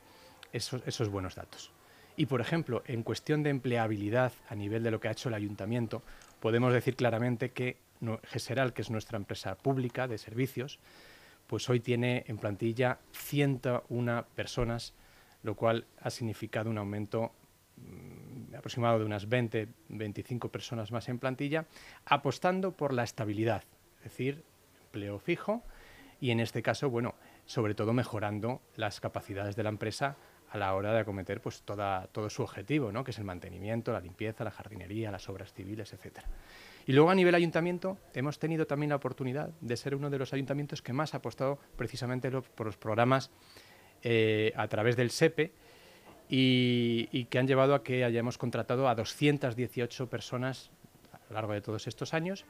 esos, 0.53 0.83
esos 0.87 1.09
buenos 1.09 1.35
datos. 1.35 1.71
Y, 2.16 2.27
por 2.27 2.40
ejemplo, 2.40 2.83
en 2.87 3.05
cuestión 3.05 3.45
de 3.45 3.51
empleabilidad 3.51 4.33
a 4.49 4.57
nivel 4.57 4.83
de 4.83 4.90
lo 4.90 4.99
que 4.99 5.09
ha 5.09 5.12
hecho 5.12 5.29
el 5.29 5.37
ayuntamiento, 5.37 6.03
podemos 6.40 6.73
decir 6.73 6.97
claramente 6.97 7.51
que 7.51 7.77
GESERAL, 8.25 8.73
que 8.73 8.83
es 8.83 8.90
nuestra 8.90 9.16
empresa 9.16 9.57
pública 9.57 10.09
de 10.09 10.19
servicios, 10.19 10.79
pues 11.47 11.69
hoy 11.71 11.81
tiene 11.81 12.25
en 12.27 12.38
plantilla 12.38 12.99
101 13.12 14.27
personas, 14.35 14.95
lo 15.43 15.55
cual 15.55 15.87
ha 16.01 16.11
significado 16.11 16.71
un 16.71 16.79
aumento 16.79 17.33
mm, 17.77 18.28
aproximado 18.59 18.99
de 18.99 19.05
unas 19.05 19.29
20, 19.29 19.68
25 19.88 20.51
personas 20.51 20.92
más 20.92 21.09
en 21.09 21.18
plantilla, 21.18 21.66
apostando 22.05 22.73
por 22.73 22.92
la 22.92 23.05
estabilidad, 23.05 23.64
es 23.99 24.05
decir, 24.05 24.44
empleo 24.85 25.18
fijo 25.18 25.62
y 26.21 26.31
en 26.31 26.40
este 26.40 26.62
caso, 26.62 26.90
bueno, 26.90 27.14
sobre 27.47 27.75
todo 27.75 27.92
mejorando 27.92 28.61
las 28.77 29.01
capacidades 29.01 29.57
de 29.57 29.62
la 29.62 29.68
empresa 29.68 30.16
a 30.51 30.59
la 30.59 30.75
hora 30.75 30.92
de 30.92 31.01
acometer 31.01 31.40
pues, 31.40 31.62
toda, 31.62 32.07
todo 32.09 32.31
su 32.31 32.42
objetivo, 32.42 32.90
¿no? 32.90 33.05
que 33.05 33.11
es 33.11 33.18
el 33.18 33.25
mantenimiento, 33.25 33.92
la 33.92 34.01
limpieza, 34.01 34.44
la 34.44 34.51
jardinería, 34.51 35.11
las 35.11 35.29
obras 35.29 35.53
civiles, 35.53 35.92
etc. 35.92 36.21
Y 36.87 36.92
luego 36.92 37.11
a 37.11 37.14
nivel 37.14 37.35
ayuntamiento 37.35 37.99
hemos 38.14 38.38
tenido 38.38 38.66
también 38.66 38.90
la 38.90 38.97
oportunidad 38.97 39.51
de 39.61 39.77
ser 39.77 39.94
uno 39.94 40.11
de 40.11 40.18
los 40.18 40.33
ayuntamientos 40.33 40.83
que 40.83 40.92
más 40.92 41.14
ha 41.14 41.18
apostado 41.18 41.59
precisamente 41.77 42.31
por 42.31 42.66
los 42.66 42.77
programas 42.77 43.31
eh, 44.03 44.53
a 44.57 44.68
través 44.68 44.97
del 44.97 45.11
SEPE 45.11 45.53
y, 46.29 47.25
que 47.31 47.38
han 47.38 47.47
llevado 47.47 47.75
a 47.75 47.83
que 47.83 48.05
hayamos 48.05 48.38
contratado 48.38 48.88
a 48.88 48.95
218 48.95 50.09
personas 50.09 50.71
a 51.12 51.21
lo 51.29 51.35
largo 51.35 51.53
de 51.53 51.61
todos 51.61 51.87
estos 51.87 52.14
años 52.14 52.45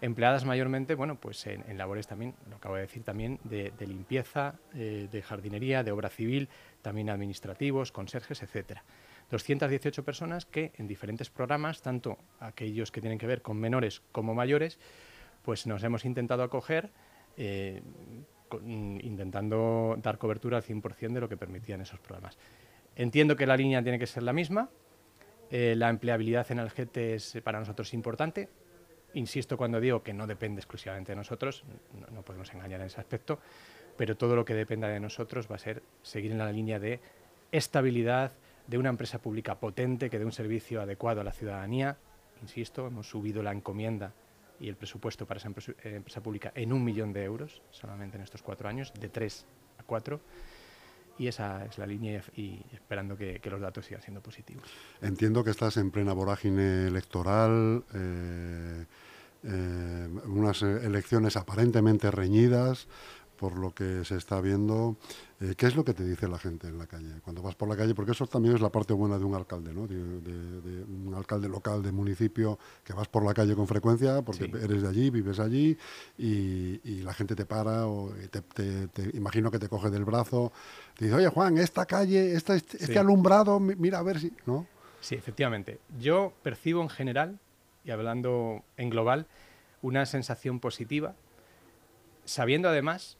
empleadas 0.00 0.46
mayormente, 0.46 0.94
bueno, 0.94 1.16
pues 1.16 1.46
en, 1.46 1.76
labores 1.76 2.06
también, 2.06 2.34
lo 2.48 2.56
acabo 2.56 2.76
de 2.76 2.82
decir 2.82 3.02
también, 3.02 3.38
de, 3.44 3.70
limpieza, 3.80 4.54
eh, 4.74 5.08
de 5.12 5.22
jardinería, 5.22 5.82
de 5.82 5.92
obra 5.92 6.08
civil, 6.08 6.48
también 6.80 7.10
administrativos, 7.10 7.92
conserjes, 7.92 8.42
etcétera. 8.42 8.82
218 9.30 10.02
personas 10.02 10.46
que 10.46 10.72
en 10.76 10.88
diferentes 10.88 11.28
programas, 11.28 11.82
tanto 11.82 12.16
aquellos 12.40 12.90
que 12.90 13.02
tienen 13.02 13.18
que 13.18 13.26
ver 13.26 13.42
con 13.42 13.58
menores 13.58 14.00
como 14.10 14.34
mayores, 14.34 14.78
pues 15.42 15.66
nos 15.66 15.84
hemos 15.84 16.06
intentado 16.06 16.42
acoger 16.42 16.90
eh, 17.36 17.82
intentando 18.66 19.96
dar 20.02 20.18
cobertura 20.18 20.56
al 20.56 20.64
100% 20.64 21.12
de 21.12 21.20
lo 21.20 21.28
que 21.28 21.36
permitían 21.36 21.80
esos 21.80 22.00
programas. 22.00 22.36
Entiendo 23.00 23.34
que 23.34 23.46
la 23.46 23.56
línea 23.56 23.82
tiene 23.82 23.98
que 23.98 24.06
ser 24.06 24.22
la 24.22 24.34
misma. 24.34 24.68
Eh, 25.50 25.74
la 25.74 25.88
empleabilidad 25.88 26.52
en 26.52 26.58
el 26.58 26.68
GT 26.68 27.14
es 27.14 27.38
para 27.42 27.58
nosotros 27.58 27.94
importante. 27.94 28.50
Insisto 29.14 29.56
cuando 29.56 29.80
digo 29.80 30.02
que 30.02 30.12
no 30.12 30.26
depende 30.26 30.60
exclusivamente 30.60 31.12
de 31.12 31.16
nosotros, 31.16 31.64
no, 32.12 32.20
podemos 32.20 32.52
engañar 32.52 32.78
en 32.80 32.88
ese 32.88 33.00
aspecto, 33.00 33.38
pero 33.96 34.18
todo 34.18 34.36
lo 34.36 34.44
que 34.44 34.52
dependa 34.52 34.86
de 34.86 35.00
nosotros 35.00 35.50
va 35.50 35.54
a 35.54 35.58
ser 35.58 35.82
seguir 36.02 36.30
en 36.30 36.36
la 36.36 36.52
línea 36.52 36.78
de 36.78 37.00
estabilidad, 37.50 38.32
de 38.66 38.76
una 38.76 38.90
empresa 38.90 39.18
pública 39.18 39.54
potente 39.54 40.10
que 40.10 40.18
dé 40.18 40.26
un 40.26 40.32
servicio 40.32 40.82
adecuado 40.82 41.22
a 41.22 41.24
la 41.24 41.32
ciudadanía. 41.32 41.96
Insisto, 42.42 42.86
hemos 42.86 43.08
subido 43.08 43.42
la 43.42 43.52
encomienda 43.52 44.12
y 44.60 44.68
el 44.68 44.76
presupuesto 44.76 45.24
para 45.24 45.38
esa 45.38 45.48
eh, 45.48 45.96
empresa, 45.96 46.22
pública 46.22 46.52
en 46.54 46.70
un 46.70 46.84
millón 46.84 47.14
de 47.14 47.24
euros 47.24 47.62
solamente 47.70 48.18
en 48.18 48.24
estos 48.24 48.42
cuatro 48.42 48.68
años, 48.68 48.92
de 48.92 49.08
tres 49.08 49.46
a 49.78 49.84
cuatro 49.84 50.20
y 51.18 51.26
esa 51.26 51.64
es 51.64 51.78
la 51.78 51.86
línea 51.86 52.22
y, 52.36 52.60
esperando 52.72 53.16
que, 53.16 53.40
los 53.44 53.60
datos 53.60 53.86
sigan 53.86 54.02
siendo 54.02 54.22
positivos. 54.22 54.64
Entiendo 55.02 55.44
que 55.44 55.50
estás 55.50 55.76
en 55.76 55.90
plena 55.90 56.12
vorágine 56.12 56.86
electoral, 56.86 57.84
eh, 57.94 58.84
eh, 59.42 60.08
unas 60.26 60.62
elecciones 60.62 61.36
aparentemente 61.36 62.10
reñidas, 62.10 62.88
por 63.40 63.56
lo 63.56 63.70
que 63.70 64.04
se 64.04 64.16
está 64.16 64.38
viendo. 64.42 64.98
Eh, 65.40 65.54
¿Qué 65.56 65.64
es 65.64 65.74
lo 65.74 65.82
que 65.82 65.94
te 65.94 66.04
dice 66.04 66.28
la 66.28 66.38
gente 66.38 66.68
en 66.68 66.76
la 66.76 66.86
calle 66.86 67.22
cuando 67.24 67.40
vas 67.40 67.54
por 67.54 67.70
la 67.70 67.74
calle? 67.74 67.94
Porque 67.94 68.12
eso 68.12 68.26
también 68.26 68.54
es 68.54 68.60
la 68.60 68.68
parte 68.68 68.92
buena 68.92 69.18
de 69.18 69.24
un 69.24 69.34
alcalde, 69.34 69.72
¿no? 69.72 69.86
De, 69.86 69.96
un 69.96 71.14
alcalde 71.16 71.48
local 71.48 71.82
de 71.82 71.90
municipio 71.90 72.58
que 72.84 72.92
vas 72.92 73.08
por 73.08 73.24
la 73.24 73.32
calle 73.32 73.56
con 73.56 73.66
frecuencia 73.66 74.20
porque 74.20 74.44
eres 74.44 74.82
de 74.82 74.88
allí, 74.88 75.08
vives 75.08 75.40
allí 75.40 75.74
y, 76.18 77.00
la 77.00 77.14
gente 77.14 77.34
te 77.34 77.46
para 77.46 77.86
o 77.86 78.12
te, 78.30 79.10
imagino 79.14 79.50
que 79.50 79.58
te 79.58 79.70
coge 79.70 79.88
del 79.88 80.04
brazo. 80.04 80.52
Te 80.98 81.06
dice, 81.06 81.16
oye 81.16 81.28
Juan, 81.28 81.56
esta 81.56 81.86
calle, 81.86 82.34
esta, 82.34 82.54
este, 82.54 82.76
este 82.76 82.98
alumbrado, 82.98 83.58
mira 83.58 84.00
a 84.00 84.02
ver 84.02 84.20
si, 84.20 84.30
¿no? 84.44 84.66
Sí, 85.00 85.14
efectivamente. 85.14 85.78
Yo 85.98 86.34
percibo 86.42 86.82
en 86.82 86.90
general 86.90 87.38
y 87.86 87.90
hablando 87.90 88.62
en 88.76 88.90
global 88.90 89.26
una 89.80 90.04
sensación 90.04 90.60
positiva, 90.60 91.14
sabiendo 92.26 92.68
además 92.68 93.16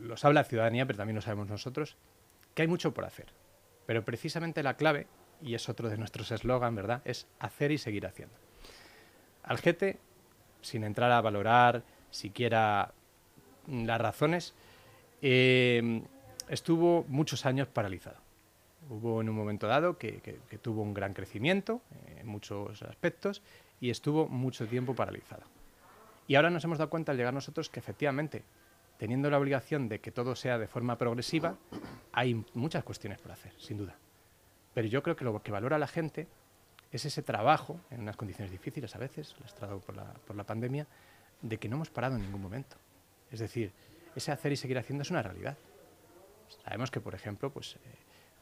lo 0.00 0.16
sabe 0.16 0.34
la 0.34 0.44
ciudadanía, 0.44 0.86
pero 0.86 0.98
también 0.98 1.16
lo 1.16 1.22
sabemos 1.22 1.48
nosotros, 1.48 1.96
que 2.54 2.62
hay 2.62 2.68
mucho 2.68 2.92
por 2.94 3.04
hacer. 3.04 3.26
Pero 3.86 4.04
precisamente 4.04 4.62
la 4.62 4.76
clave, 4.76 5.06
y 5.42 5.54
es 5.54 5.68
otro 5.68 5.88
de 5.88 5.96
nuestros 5.96 6.30
eslogan, 6.30 6.74
¿verdad?, 6.74 7.02
es 7.04 7.26
hacer 7.38 7.72
y 7.72 7.78
seguir 7.78 8.06
haciendo. 8.06 8.34
Algete, 9.42 9.98
sin 10.60 10.84
entrar 10.84 11.10
a 11.10 11.20
valorar 11.20 11.82
siquiera 12.10 12.92
las 13.66 14.00
razones, 14.00 14.54
eh, 15.22 16.02
estuvo 16.48 17.04
muchos 17.08 17.46
años 17.46 17.68
paralizado. 17.68 18.16
Hubo 18.88 19.20
en 19.20 19.28
un 19.28 19.36
momento 19.36 19.66
dado 19.66 19.98
que, 19.98 20.40
tuvo 20.62 20.82
un 20.82 20.94
gran 20.94 21.14
crecimiento 21.14 21.82
en 22.18 22.26
muchos 22.26 22.82
aspectos 22.82 23.42
y 23.80 23.90
estuvo 23.90 24.28
mucho 24.28 24.66
tiempo 24.66 24.94
paralizado. 24.94 25.42
Y 26.26 26.34
ahora 26.34 26.50
nos 26.50 26.64
hemos 26.64 26.78
dado 26.78 26.90
cuenta 26.90 27.12
al 27.12 27.18
llegar 27.18 27.34
nosotros 27.34 27.68
que 27.68 27.80
efectivamente 27.80 28.44
teniendo 29.00 29.30
la 29.30 29.38
obligación 29.38 29.88
de 29.88 29.98
que 29.98 30.12
todo 30.12 30.36
sea 30.36 30.58
de 30.58 30.66
forma 30.66 30.98
progresiva, 30.98 31.56
hay 32.12 32.44
muchas 32.52 32.84
cuestiones 32.84 33.18
por 33.18 33.32
hacer, 33.32 33.54
sin 33.56 33.78
duda. 33.78 33.96
Pero 34.74 34.88
yo 34.88 35.02
creo 35.02 35.16
que 35.16 35.24
lo 35.24 35.42
que 35.42 35.50
valora 35.50 35.78
la 35.78 35.86
gente 35.86 36.28
es 36.92 37.06
ese 37.06 37.22
trabajo, 37.22 37.80
en 37.90 38.02
unas 38.02 38.18
condiciones 38.18 38.52
difíciles 38.52 38.94
a 38.94 38.98
veces, 38.98 39.34
lastrado 39.40 39.80
por 39.80 39.96
la, 39.96 40.04
por 40.26 40.36
la 40.36 40.44
pandemia, 40.44 40.86
de 41.40 41.56
que 41.56 41.66
no 41.66 41.76
hemos 41.76 41.88
parado 41.88 42.16
en 42.16 42.20
ningún 42.20 42.42
momento. 42.42 42.76
Es 43.30 43.40
decir, 43.40 43.72
ese 44.14 44.32
hacer 44.32 44.52
y 44.52 44.56
seguir 44.56 44.76
haciendo 44.76 45.00
es 45.00 45.10
una 45.10 45.22
realidad. 45.22 45.56
Sabemos 46.62 46.90
que, 46.90 47.00
por 47.00 47.14
ejemplo, 47.14 47.50
pues, 47.50 47.76
eh, 47.76 47.78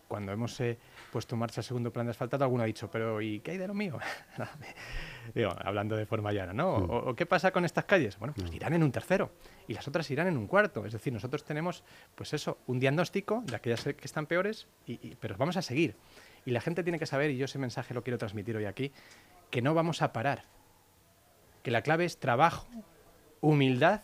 cuando 0.08 0.32
hemos 0.32 0.58
eh, 0.60 0.78
puesto 1.12 1.34
en 1.34 1.40
marcha 1.40 1.60
el 1.60 1.64
segundo 1.64 1.92
plan 1.92 2.06
de 2.06 2.10
asfaltado, 2.10 2.42
alguno 2.42 2.62
ha 2.62 2.66
dicho, 2.66 2.90
pero 2.90 3.20
¿y 3.20 3.40
qué 3.40 3.52
hay 3.52 3.58
de 3.58 3.68
lo 3.68 3.74
mío? 3.74 3.98
Digo, 5.34 5.54
hablando 5.62 5.96
de 5.96 6.06
forma 6.06 6.32
llana, 6.32 6.54
¿no? 6.54 6.80
Mm. 6.80 6.90
O, 6.90 7.14
qué 7.14 7.26
pasa 7.26 7.52
con 7.52 7.64
estas 7.66 7.84
calles? 7.84 8.18
Bueno, 8.18 8.34
pues 8.34 8.50
mm. 8.50 8.54
irán 8.54 8.72
en 8.72 8.82
un 8.82 8.90
tercero 8.90 9.30
y 9.68 9.74
las 9.74 9.86
otras 9.86 10.10
irán 10.10 10.26
en 10.26 10.38
un 10.38 10.46
cuarto. 10.46 10.86
Es 10.86 10.94
decir, 10.94 11.12
nosotros 11.12 11.44
tenemos, 11.44 11.84
pues 12.14 12.32
eso, 12.32 12.58
un 12.66 12.80
diagnóstico 12.80 13.42
de 13.44 13.56
aquellas 13.56 13.84
que 13.84 13.96
están 14.02 14.26
peores, 14.26 14.66
y, 14.86 15.14
pero 15.16 15.36
vamos 15.36 15.56
a 15.58 15.62
seguir. 15.62 15.94
Y 16.46 16.50
la 16.50 16.62
gente 16.62 16.82
tiene 16.82 16.98
que 16.98 17.06
saber, 17.06 17.30
y 17.30 17.36
yo 17.36 17.44
ese 17.44 17.58
mensaje 17.58 17.92
lo 17.92 18.02
quiero 18.02 18.16
transmitir 18.16 18.56
hoy 18.56 18.64
aquí, 18.64 18.92
que 19.50 19.60
no 19.60 19.74
vamos 19.74 20.00
a 20.00 20.12
parar. 20.12 20.44
Que 21.62 21.70
la 21.70 21.82
clave 21.82 22.06
es 22.06 22.18
trabajo, 22.18 22.66
humildad, 23.42 24.02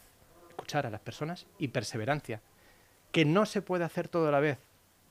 escuchar 0.50 0.86
a 0.86 0.90
las 0.90 1.00
personas 1.00 1.46
y 1.58 1.68
perseverancia. 1.68 2.42
Que 3.10 3.24
no 3.24 3.46
se 3.46 3.62
puede 3.62 3.84
hacer 3.84 4.08
todo 4.08 4.28
a 4.28 4.32
la 4.32 4.40
vez 4.40 4.58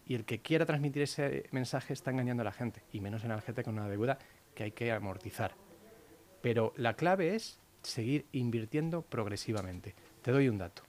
y 0.06 0.16
el 0.16 0.26
que 0.26 0.40
quiera 0.40 0.66
transmitir 0.66 1.04
ese 1.04 1.48
mensaje 1.52 1.94
está 1.94 2.12
engañando 2.12 2.42
a 2.42 2.46
la 2.46 2.52
gente, 2.52 2.84
y 2.92 3.00
menos 3.00 3.24
en 3.24 3.30
la 3.30 3.42
gente 3.42 3.64
con 3.64 3.78
una 3.78 3.88
deuda 3.88 4.18
que 4.54 4.64
hay 4.64 4.72
que 4.72 4.92
amortizar. 4.92 5.56
Pero 6.42 6.74
la 6.76 6.96
clave 6.96 7.36
es 7.36 7.60
seguir 7.82 8.26
invirtiendo 8.32 9.02
progresivamente. 9.02 9.96
Te 10.22 10.32
doy 10.32 10.50
un 10.50 10.58
dato. 10.58 10.84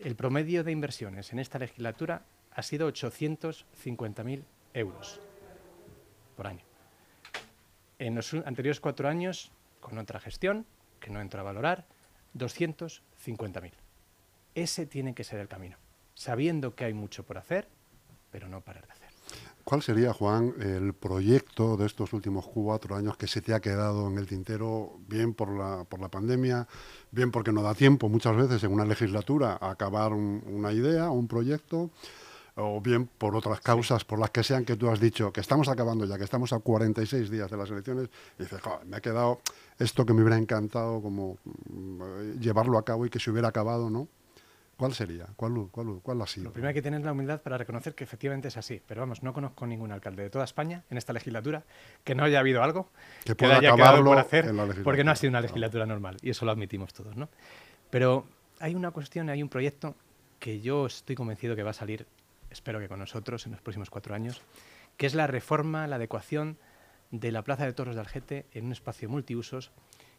El 0.00 0.16
promedio 0.16 0.64
de 0.64 0.72
inversiones 0.72 1.32
en 1.32 1.38
esta 1.38 1.58
legislatura 1.58 2.24
ha 2.52 2.62
sido 2.62 2.88
850.000 2.88 4.44
euros 4.74 5.20
por 6.36 6.46
año. 6.46 6.64
En 7.98 8.14
los 8.14 8.32
anteriores 8.32 8.80
cuatro 8.80 9.08
años, 9.08 9.50
con 9.80 9.98
otra 9.98 10.20
gestión, 10.20 10.66
que 11.00 11.10
no 11.10 11.20
entro 11.20 11.40
a 11.40 11.44
valorar, 11.44 11.86
250.000. 12.36 13.72
Ese 14.54 14.86
tiene 14.86 15.14
que 15.14 15.24
ser 15.24 15.40
el 15.40 15.48
camino. 15.48 15.76
Sabiendo 16.14 16.74
que 16.74 16.84
hay 16.84 16.94
mucho 16.94 17.24
por 17.24 17.38
hacer, 17.38 17.68
pero 18.30 18.48
no 18.48 18.60
parar 18.60 18.86
de 18.86 18.92
hacer. 18.92 19.08
¿Cuál 19.68 19.82
sería, 19.82 20.14
Juan, 20.14 20.54
el 20.60 20.94
proyecto 20.94 21.76
de 21.76 21.84
estos 21.84 22.14
últimos 22.14 22.46
cuatro 22.46 22.96
años 22.96 23.18
que 23.18 23.26
se 23.26 23.42
te 23.42 23.52
ha 23.52 23.60
quedado 23.60 24.08
en 24.08 24.16
el 24.16 24.26
tintero, 24.26 24.98
bien 25.06 25.34
por 25.34 25.50
la, 25.50 25.84
por 25.84 26.00
la 26.00 26.08
pandemia, 26.08 26.66
bien 27.10 27.30
porque 27.30 27.52
no 27.52 27.60
da 27.60 27.74
tiempo 27.74 28.08
muchas 28.08 28.34
veces 28.34 28.64
en 28.64 28.72
una 28.72 28.86
legislatura 28.86 29.58
a 29.60 29.70
acabar 29.72 30.14
una 30.14 30.72
idea, 30.72 31.10
un 31.10 31.28
proyecto, 31.28 31.90
o 32.56 32.80
bien 32.80 33.06
por 33.06 33.36
otras 33.36 33.60
causas, 33.60 34.04
por 34.04 34.18
las 34.18 34.30
que 34.30 34.42
sean 34.42 34.64
que 34.64 34.76
tú 34.76 34.88
has 34.88 35.00
dicho, 35.00 35.32
que 35.32 35.40
estamos 35.40 35.68
acabando 35.68 36.06
ya, 36.06 36.16
que 36.16 36.24
estamos 36.24 36.52
a 36.52 36.58
46 36.58 37.30
días 37.30 37.50
de 37.50 37.56
las 37.56 37.70
elecciones, 37.70 38.08
y 38.38 38.44
dices, 38.44 38.60
me 38.86 38.96
ha 38.96 39.00
quedado 39.00 39.40
esto 39.78 40.06
que 40.06 40.12
me 40.12 40.22
hubiera 40.22 40.38
encantado 40.38 41.00
como 41.00 41.36
mm, 41.68 42.40
llevarlo 42.40 42.78
a 42.78 42.84
cabo 42.84 43.06
y 43.06 43.10
que 43.10 43.20
se 43.20 43.30
hubiera 43.30 43.48
acabado, 43.48 43.90
¿no? 43.90 44.08
¿Cuál 44.78 44.94
sería? 44.94 45.26
¿Cuál, 45.34 45.68
cuál, 45.72 45.98
cuál 46.00 46.22
ha 46.22 46.26
sido? 46.28 46.44
Lo 46.44 46.52
primero 46.52 46.68
hay 46.68 46.74
que 46.74 46.82
tener 46.82 47.00
la 47.00 47.10
humildad 47.10 47.42
para 47.42 47.58
reconocer 47.58 47.96
que 47.96 48.04
efectivamente 48.04 48.46
es 48.46 48.56
así. 48.56 48.80
Pero 48.86 49.00
vamos, 49.00 49.24
no 49.24 49.32
conozco 49.32 49.66
ningún 49.66 49.90
alcalde 49.90 50.22
de 50.22 50.30
toda 50.30 50.44
España 50.44 50.84
en 50.88 50.96
esta 50.96 51.12
legislatura 51.12 51.64
que 52.04 52.14
no 52.14 52.22
haya 52.22 52.38
habido 52.38 52.62
algo 52.62 52.88
que, 53.24 53.34
pueda 53.34 53.56
haya 53.56 53.74
quedado 53.74 54.04
por 54.04 54.18
hacer, 54.18 54.54
porque 54.84 55.02
no 55.02 55.10
ha 55.10 55.16
sido 55.16 55.30
una 55.30 55.40
legislatura 55.40 55.84
normal. 55.84 56.16
Y 56.22 56.30
eso 56.30 56.44
lo 56.44 56.52
admitimos 56.52 56.94
todos, 56.94 57.16
¿no? 57.16 57.28
Pero 57.90 58.24
hay 58.60 58.76
una 58.76 58.92
cuestión, 58.92 59.30
hay 59.30 59.42
un 59.42 59.48
proyecto 59.48 59.96
que 60.38 60.60
yo 60.60 60.86
estoy 60.86 61.16
convencido 61.16 61.56
que 61.56 61.64
va 61.64 61.70
a 61.70 61.74
salir, 61.74 62.06
espero 62.48 62.78
que 62.78 62.86
con 62.86 63.00
nosotros 63.00 63.46
en 63.46 63.52
los 63.52 63.60
próximos 63.60 63.90
cuatro 63.90 64.14
años, 64.14 64.42
que 64.96 65.06
es 65.06 65.14
la 65.14 65.26
reforma, 65.26 65.88
la 65.88 65.96
adecuación 65.96 66.56
de 67.10 67.32
la 67.32 67.42
Plaza 67.42 67.64
de 67.64 67.72
Toros 67.72 67.96
de 67.96 68.00
Algete 68.00 68.46
en 68.52 68.66
un 68.66 68.72
espacio 68.72 69.08
multiusos 69.08 69.72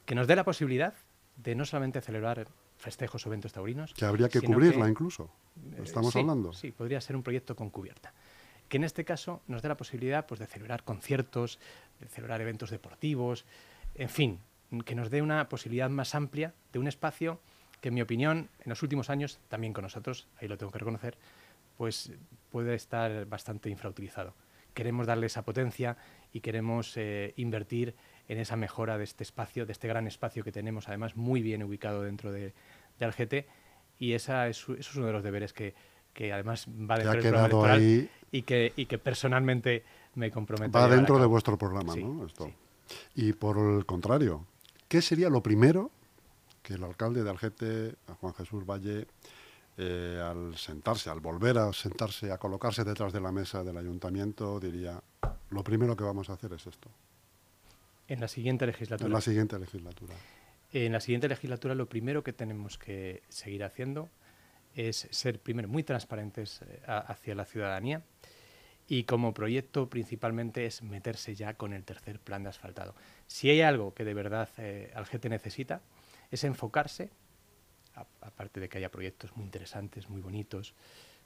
que 0.05 0.15
nos 0.15 0.27
dé 0.27 0.35
la 0.35 0.43
posibilidad 0.43 0.95
de 1.37 1.55
no 1.55 1.63
solamente 1.63 2.01
celebrar 2.01 2.45
festejos 2.79 3.25
o 3.25 3.29
eventos 3.29 3.53
taurinos. 3.53 3.93
Que 3.93 4.05
habría 4.05 4.29
que 4.29 4.41
cubrirla 4.41 4.89
incluso. 4.89 5.29
Eh, 5.77 5.81
¿Estamos 5.83 6.15
hablando? 6.15 6.53
Sí, 6.53 6.71
podría 6.71 6.99
ser 7.01 7.15
un 7.15 7.23
proyecto 7.23 7.55
con 7.55 7.69
cubierta. 7.69 8.13
Que 8.67 8.77
en 8.77 8.83
este 8.83 9.03
caso 9.03 9.41
nos 9.47 9.61
dé 9.61 9.67
la 9.67 9.77
posibilidad 9.77 10.25
pues, 10.25 10.39
de 10.39 10.47
celebrar 10.47 10.83
conciertos, 10.83 11.59
de 11.99 12.07
celebrar 12.07 12.41
eventos 12.41 12.69
deportivos, 12.69 13.45
en 13.95 14.09
fin, 14.09 14.39
que 14.85 14.95
nos 14.95 15.09
dé 15.09 15.21
una 15.21 15.49
posibilidad 15.49 15.89
más 15.89 16.15
amplia 16.15 16.53
de 16.71 16.79
un 16.79 16.87
espacio 16.87 17.39
que, 17.81 17.89
en 17.89 17.95
mi 17.95 18.01
opinión, 18.01 18.49
en 18.59 18.69
los 18.69 18.81
últimos 18.81 19.09
años, 19.09 19.39
también 19.49 19.73
con 19.73 19.83
nosotros, 19.83 20.27
ahí 20.39 20.47
lo 20.47 20.57
tengo 20.57 20.71
que 20.71 20.79
reconocer, 20.79 21.17
pues 21.77 22.11
puede 22.49 22.75
estar 22.75 23.25
bastante 23.25 23.69
infrautilizado. 23.69 24.33
Queremos 24.73 25.07
darle 25.07 25.25
esa 25.25 25.43
potencia 25.43 25.97
y 26.31 26.41
queremos 26.41 26.95
eh, 26.95 27.33
invertir 27.37 27.95
en 28.29 28.37
esa 28.37 28.55
mejora 28.55 28.97
de 28.97 29.03
este 29.03 29.23
espacio, 29.23 29.65
de 29.65 29.73
este 29.73 29.87
gran 29.87 30.07
espacio 30.07 30.43
que 30.43 30.51
tenemos, 30.51 30.87
además 30.87 31.17
muy 31.17 31.41
bien 31.41 31.63
ubicado 31.63 32.03
dentro 32.03 32.31
de, 32.31 32.53
de 32.97 33.05
Algete, 33.05 33.47
y 33.97 34.13
esa 34.13 34.47
es, 34.47 34.59
eso 34.59 34.73
es 34.77 34.95
uno 34.95 35.07
de 35.07 35.13
los 35.13 35.23
deberes 35.23 35.51
que, 35.51 35.73
que 36.13 36.31
además 36.31 36.67
va 36.67 36.97
dentro 36.97 37.13
del 37.13 37.21
programa 37.21 37.47
electoral 37.47 38.09
y, 38.31 38.41
que, 38.43 38.71
y 38.75 38.85
que 38.85 38.97
personalmente 38.99 39.83
me 40.15 40.31
comprometo 40.31 40.77
Va 40.77 40.87
dentro 40.87 41.19
de 41.19 41.25
vuestro 41.25 41.57
programa, 41.57 41.95
¿no? 41.95 42.25
Esto. 42.25 42.51
Y 43.15 43.33
por 43.33 43.57
el 43.57 43.85
contrario, 43.85 44.45
¿qué 44.87 45.01
sería 45.01 45.29
lo 45.29 45.41
primero 45.41 45.91
que 46.61 46.75
el 46.75 46.83
alcalde 46.83 47.23
de 47.23 47.29
Algete, 47.29 47.95
Juan 48.21 48.35
Jesús 48.35 48.63
Valle, 48.63 49.07
eh, 49.77 50.21
al 50.23 50.55
sentarse, 50.55 51.09
al 51.09 51.19
volver 51.19 51.57
a 51.57 51.73
sentarse, 51.73 52.31
a 52.31 52.37
colocarse 52.37 52.83
detrás 52.83 53.11
de 53.11 53.21
la 53.21 53.31
mesa 53.31 53.63
del 53.63 53.77
ayuntamiento, 53.77 54.59
diría, 54.59 55.01
lo 55.49 55.63
primero 55.63 55.95
que 55.95 56.03
vamos 56.03 56.29
a 56.29 56.33
hacer 56.33 56.53
es 56.53 56.67
esto? 56.67 56.89
En 58.09 58.19
la 58.19 58.27
siguiente 58.27 58.65
legislatura. 58.65 59.07
En 59.07 59.13
la 59.13 59.21
siguiente 59.21 59.59
legislatura. 59.59 60.15
En 60.73 60.91
la 60.91 60.99
siguiente 60.99 61.29
legislatura 61.29 61.75
lo 61.75 61.87
primero 61.87 62.23
que 62.23 62.33
tenemos 62.33 62.79
que 62.79 63.21
seguir 63.29 63.63
haciendo 63.63 64.09
es 64.75 65.07
ser 65.11 65.39
primero 65.39 65.67
muy 65.67 65.83
transparentes 65.83 66.61
eh, 66.63 66.81
hacia 66.85 67.35
la 67.35 67.45
ciudadanía 67.45 68.03
y 68.87 69.03
como 69.03 69.33
proyecto 69.33 69.89
principalmente 69.89 70.65
es 70.65 70.81
meterse 70.81 71.35
ya 71.35 71.53
con 71.53 71.71
el 71.71 71.83
tercer 71.83 72.19
plan 72.19 72.41
de 72.41 72.49
asfaltado. 72.49 72.95
Si 73.27 73.49
hay 73.51 73.61
algo 73.61 73.93
que 73.93 74.03
de 74.03 74.13
verdad 74.15 74.49
eh, 74.57 74.91
Algete 74.95 75.29
necesita 75.29 75.81
es 76.31 76.43
enfocarse, 76.43 77.11
aparte 77.93 78.59
de 78.59 78.69
que 78.69 78.79
haya 78.79 78.89
proyectos 78.89 79.35
muy 79.35 79.45
interesantes, 79.45 80.09
muy 80.09 80.21
bonitos, 80.21 80.73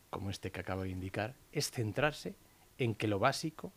como 0.09 0.29
este 0.29 0.51
que 0.51 0.59
acabo 0.59 0.83
de 0.83 0.89
indicar, 0.89 1.35
es 1.51 1.71
centrarse 1.71 2.35
en 2.77 2.95
que 2.95 3.07
lo 3.07 3.19
básico 3.19 3.71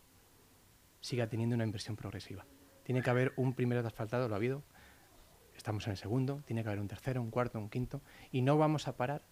siga 1.00 1.28
teniendo 1.28 1.54
una 1.54 1.64
inversión 1.64 1.94
progresiva. 1.94 2.44
Tiene 2.86 3.02
que 3.02 3.10
haber 3.10 3.32
un 3.34 3.52
primer 3.52 3.84
asfaltado, 3.84 4.28
lo 4.28 4.34
ha 4.34 4.36
habido, 4.36 4.62
estamos 5.56 5.84
en 5.88 5.90
el 5.90 5.96
segundo, 5.96 6.40
tiene 6.46 6.62
que 6.62 6.68
haber 6.68 6.78
un 6.78 6.86
tercero, 6.86 7.20
un 7.20 7.32
cuarto, 7.32 7.58
un 7.58 7.68
quinto, 7.68 8.00
y 8.30 8.42
no 8.42 8.58
vamos 8.58 8.86
a 8.86 8.96
parar 8.96 9.22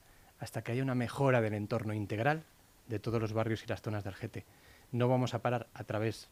hasta 0.41 0.65
que 0.65 0.73
haya 0.73 0.83
una 0.83 0.97
mejora 0.97 1.41
del 1.41 1.55
entorno 1.55 1.95
integral 1.95 2.43
de 2.89 2.99
todos 2.99 3.21
los 3.21 3.33
barrios 3.33 3.63
y 3.63 3.69
las 3.69 3.81
zonas 3.81 4.03
del 4.03 4.15
GT. 4.15 4.45
No 4.91 5.07
vamos 5.07 5.35
a 5.35 5.39
parar 5.41 5.69
a 5.73 5.85
través 5.85 6.31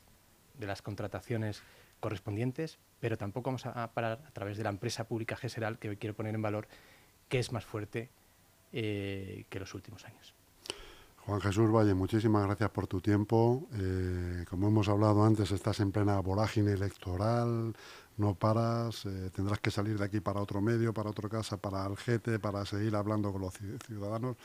de 0.59 0.67
las 0.67 0.83
contrataciones 0.83 1.63
correspondientes, 2.01 2.81
pero 2.99 3.17
tampoco 3.17 3.51
vamos 3.51 3.67
a 3.67 3.93
parar 3.93 4.21
a 4.27 4.31
través 4.33 4.57
de 4.57 4.65
la 4.65 4.71
empresa 4.71 5.05
pública 5.05 5.37
GESERAL, 5.37 5.79
que 5.79 5.97
quiero 5.99 6.17
poner 6.17 6.35
en 6.35 6.43
valor, 6.43 6.67
que 7.29 7.39
es 7.39 7.53
más 7.53 7.65
fuerte 7.65 8.11
eh, 8.73 9.45
que 9.49 9.61
los 9.61 9.75
últimos 9.75 10.05
años. 10.07 10.35
Juan 11.27 11.41
Jesús 11.41 11.71
Valle, 11.71 11.95
muchísimas 11.95 12.45
gracias 12.47 12.71
por 12.71 12.89
tu 12.89 13.01
tiempo. 13.01 13.69
Eh, 13.75 14.45
como 14.51 14.67
hemos 14.67 14.89
hablado 14.89 15.25
antes, 15.25 15.53
estás 15.53 15.79
en 15.79 15.93
plena 15.93 16.19
vorágine 16.19 16.73
electoral, 16.73 17.75
no 18.17 18.35
paras, 18.35 19.07
eh, 19.07 19.31
tendrás 19.33 19.61
que 19.61 19.71
salir 19.71 19.99
de 19.99 20.05
aquí 20.05 20.19
para 20.19 20.41
otro 20.41 20.61
medio, 20.61 20.93
para 20.93 21.11
otra 21.11 21.29
casa, 21.29 21.59
para 21.59 21.85
Algete, 21.85 22.41
para 22.41 22.67
seguir 22.67 22.97
hablando 22.97 23.33
con 23.33 23.43
los 23.43 23.55
ciudadanos. 23.87 24.37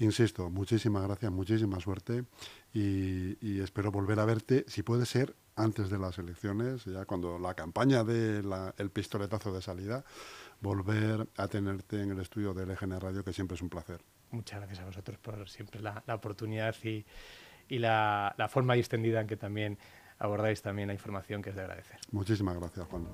Insisto, 0.00 0.50
muchísimas 0.50 1.04
gracias, 1.04 1.30
muchísima 1.30 1.78
suerte 1.78 2.24
y, 2.72 3.60
espero 3.60 3.92
volver 3.92 4.18
a 4.18 4.24
verte, 4.24 4.64
si 4.66 4.82
puede 4.82 5.06
ser, 5.06 5.36
antes 5.54 5.90
de 5.90 5.98
las 5.98 6.18
elecciones, 6.18 6.86
ya 6.86 7.04
cuando 7.04 7.38
la 7.38 7.54
campaña 7.54 8.02
de 8.02 8.42
el 8.78 8.90
pistoletazo 8.90 9.52
de 9.52 9.62
salida, 9.62 10.04
volver 10.60 11.28
a 11.36 11.46
tenerte 11.46 12.02
en 12.02 12.10
el 12.10 12.18
estudio 12.18 12.52
de 12.52 12.66
LGN 12.66 12.98
Radio, 12.98 13.22
que 13.22 13.32
siempre 13.32 13.54
es 13.54 13.62
un 13.62 13.68
placer. 13.68 14.00
Muchas 14.30 14.60
gracias 14.60 14.80
a 14.80 14.84
vosotros 14.84 15.18
por 15.18 15.48
siempre 15.48 15.80
la, 15.80 16.02
oportunidad 16.08 16.74
y, 16.82 17.04
la, 17.78 18.48
forma 18.48 18.74
distendida 18.74 19.20
en 19.20 19.26
que 19.26 19.36
también 19.36 19.78
abordáis 20.18 20.62
también 20.62 20.88
la 20.88 20.94
información 20.94 21.42
que 21.42 21.50
es 21.50 21.56
de 21.56 21.62
agradecer. 21.62 21.98
Muchísimas 22.12 22.58
gracias, 22.58 22.86
Juan. 22.88 23.06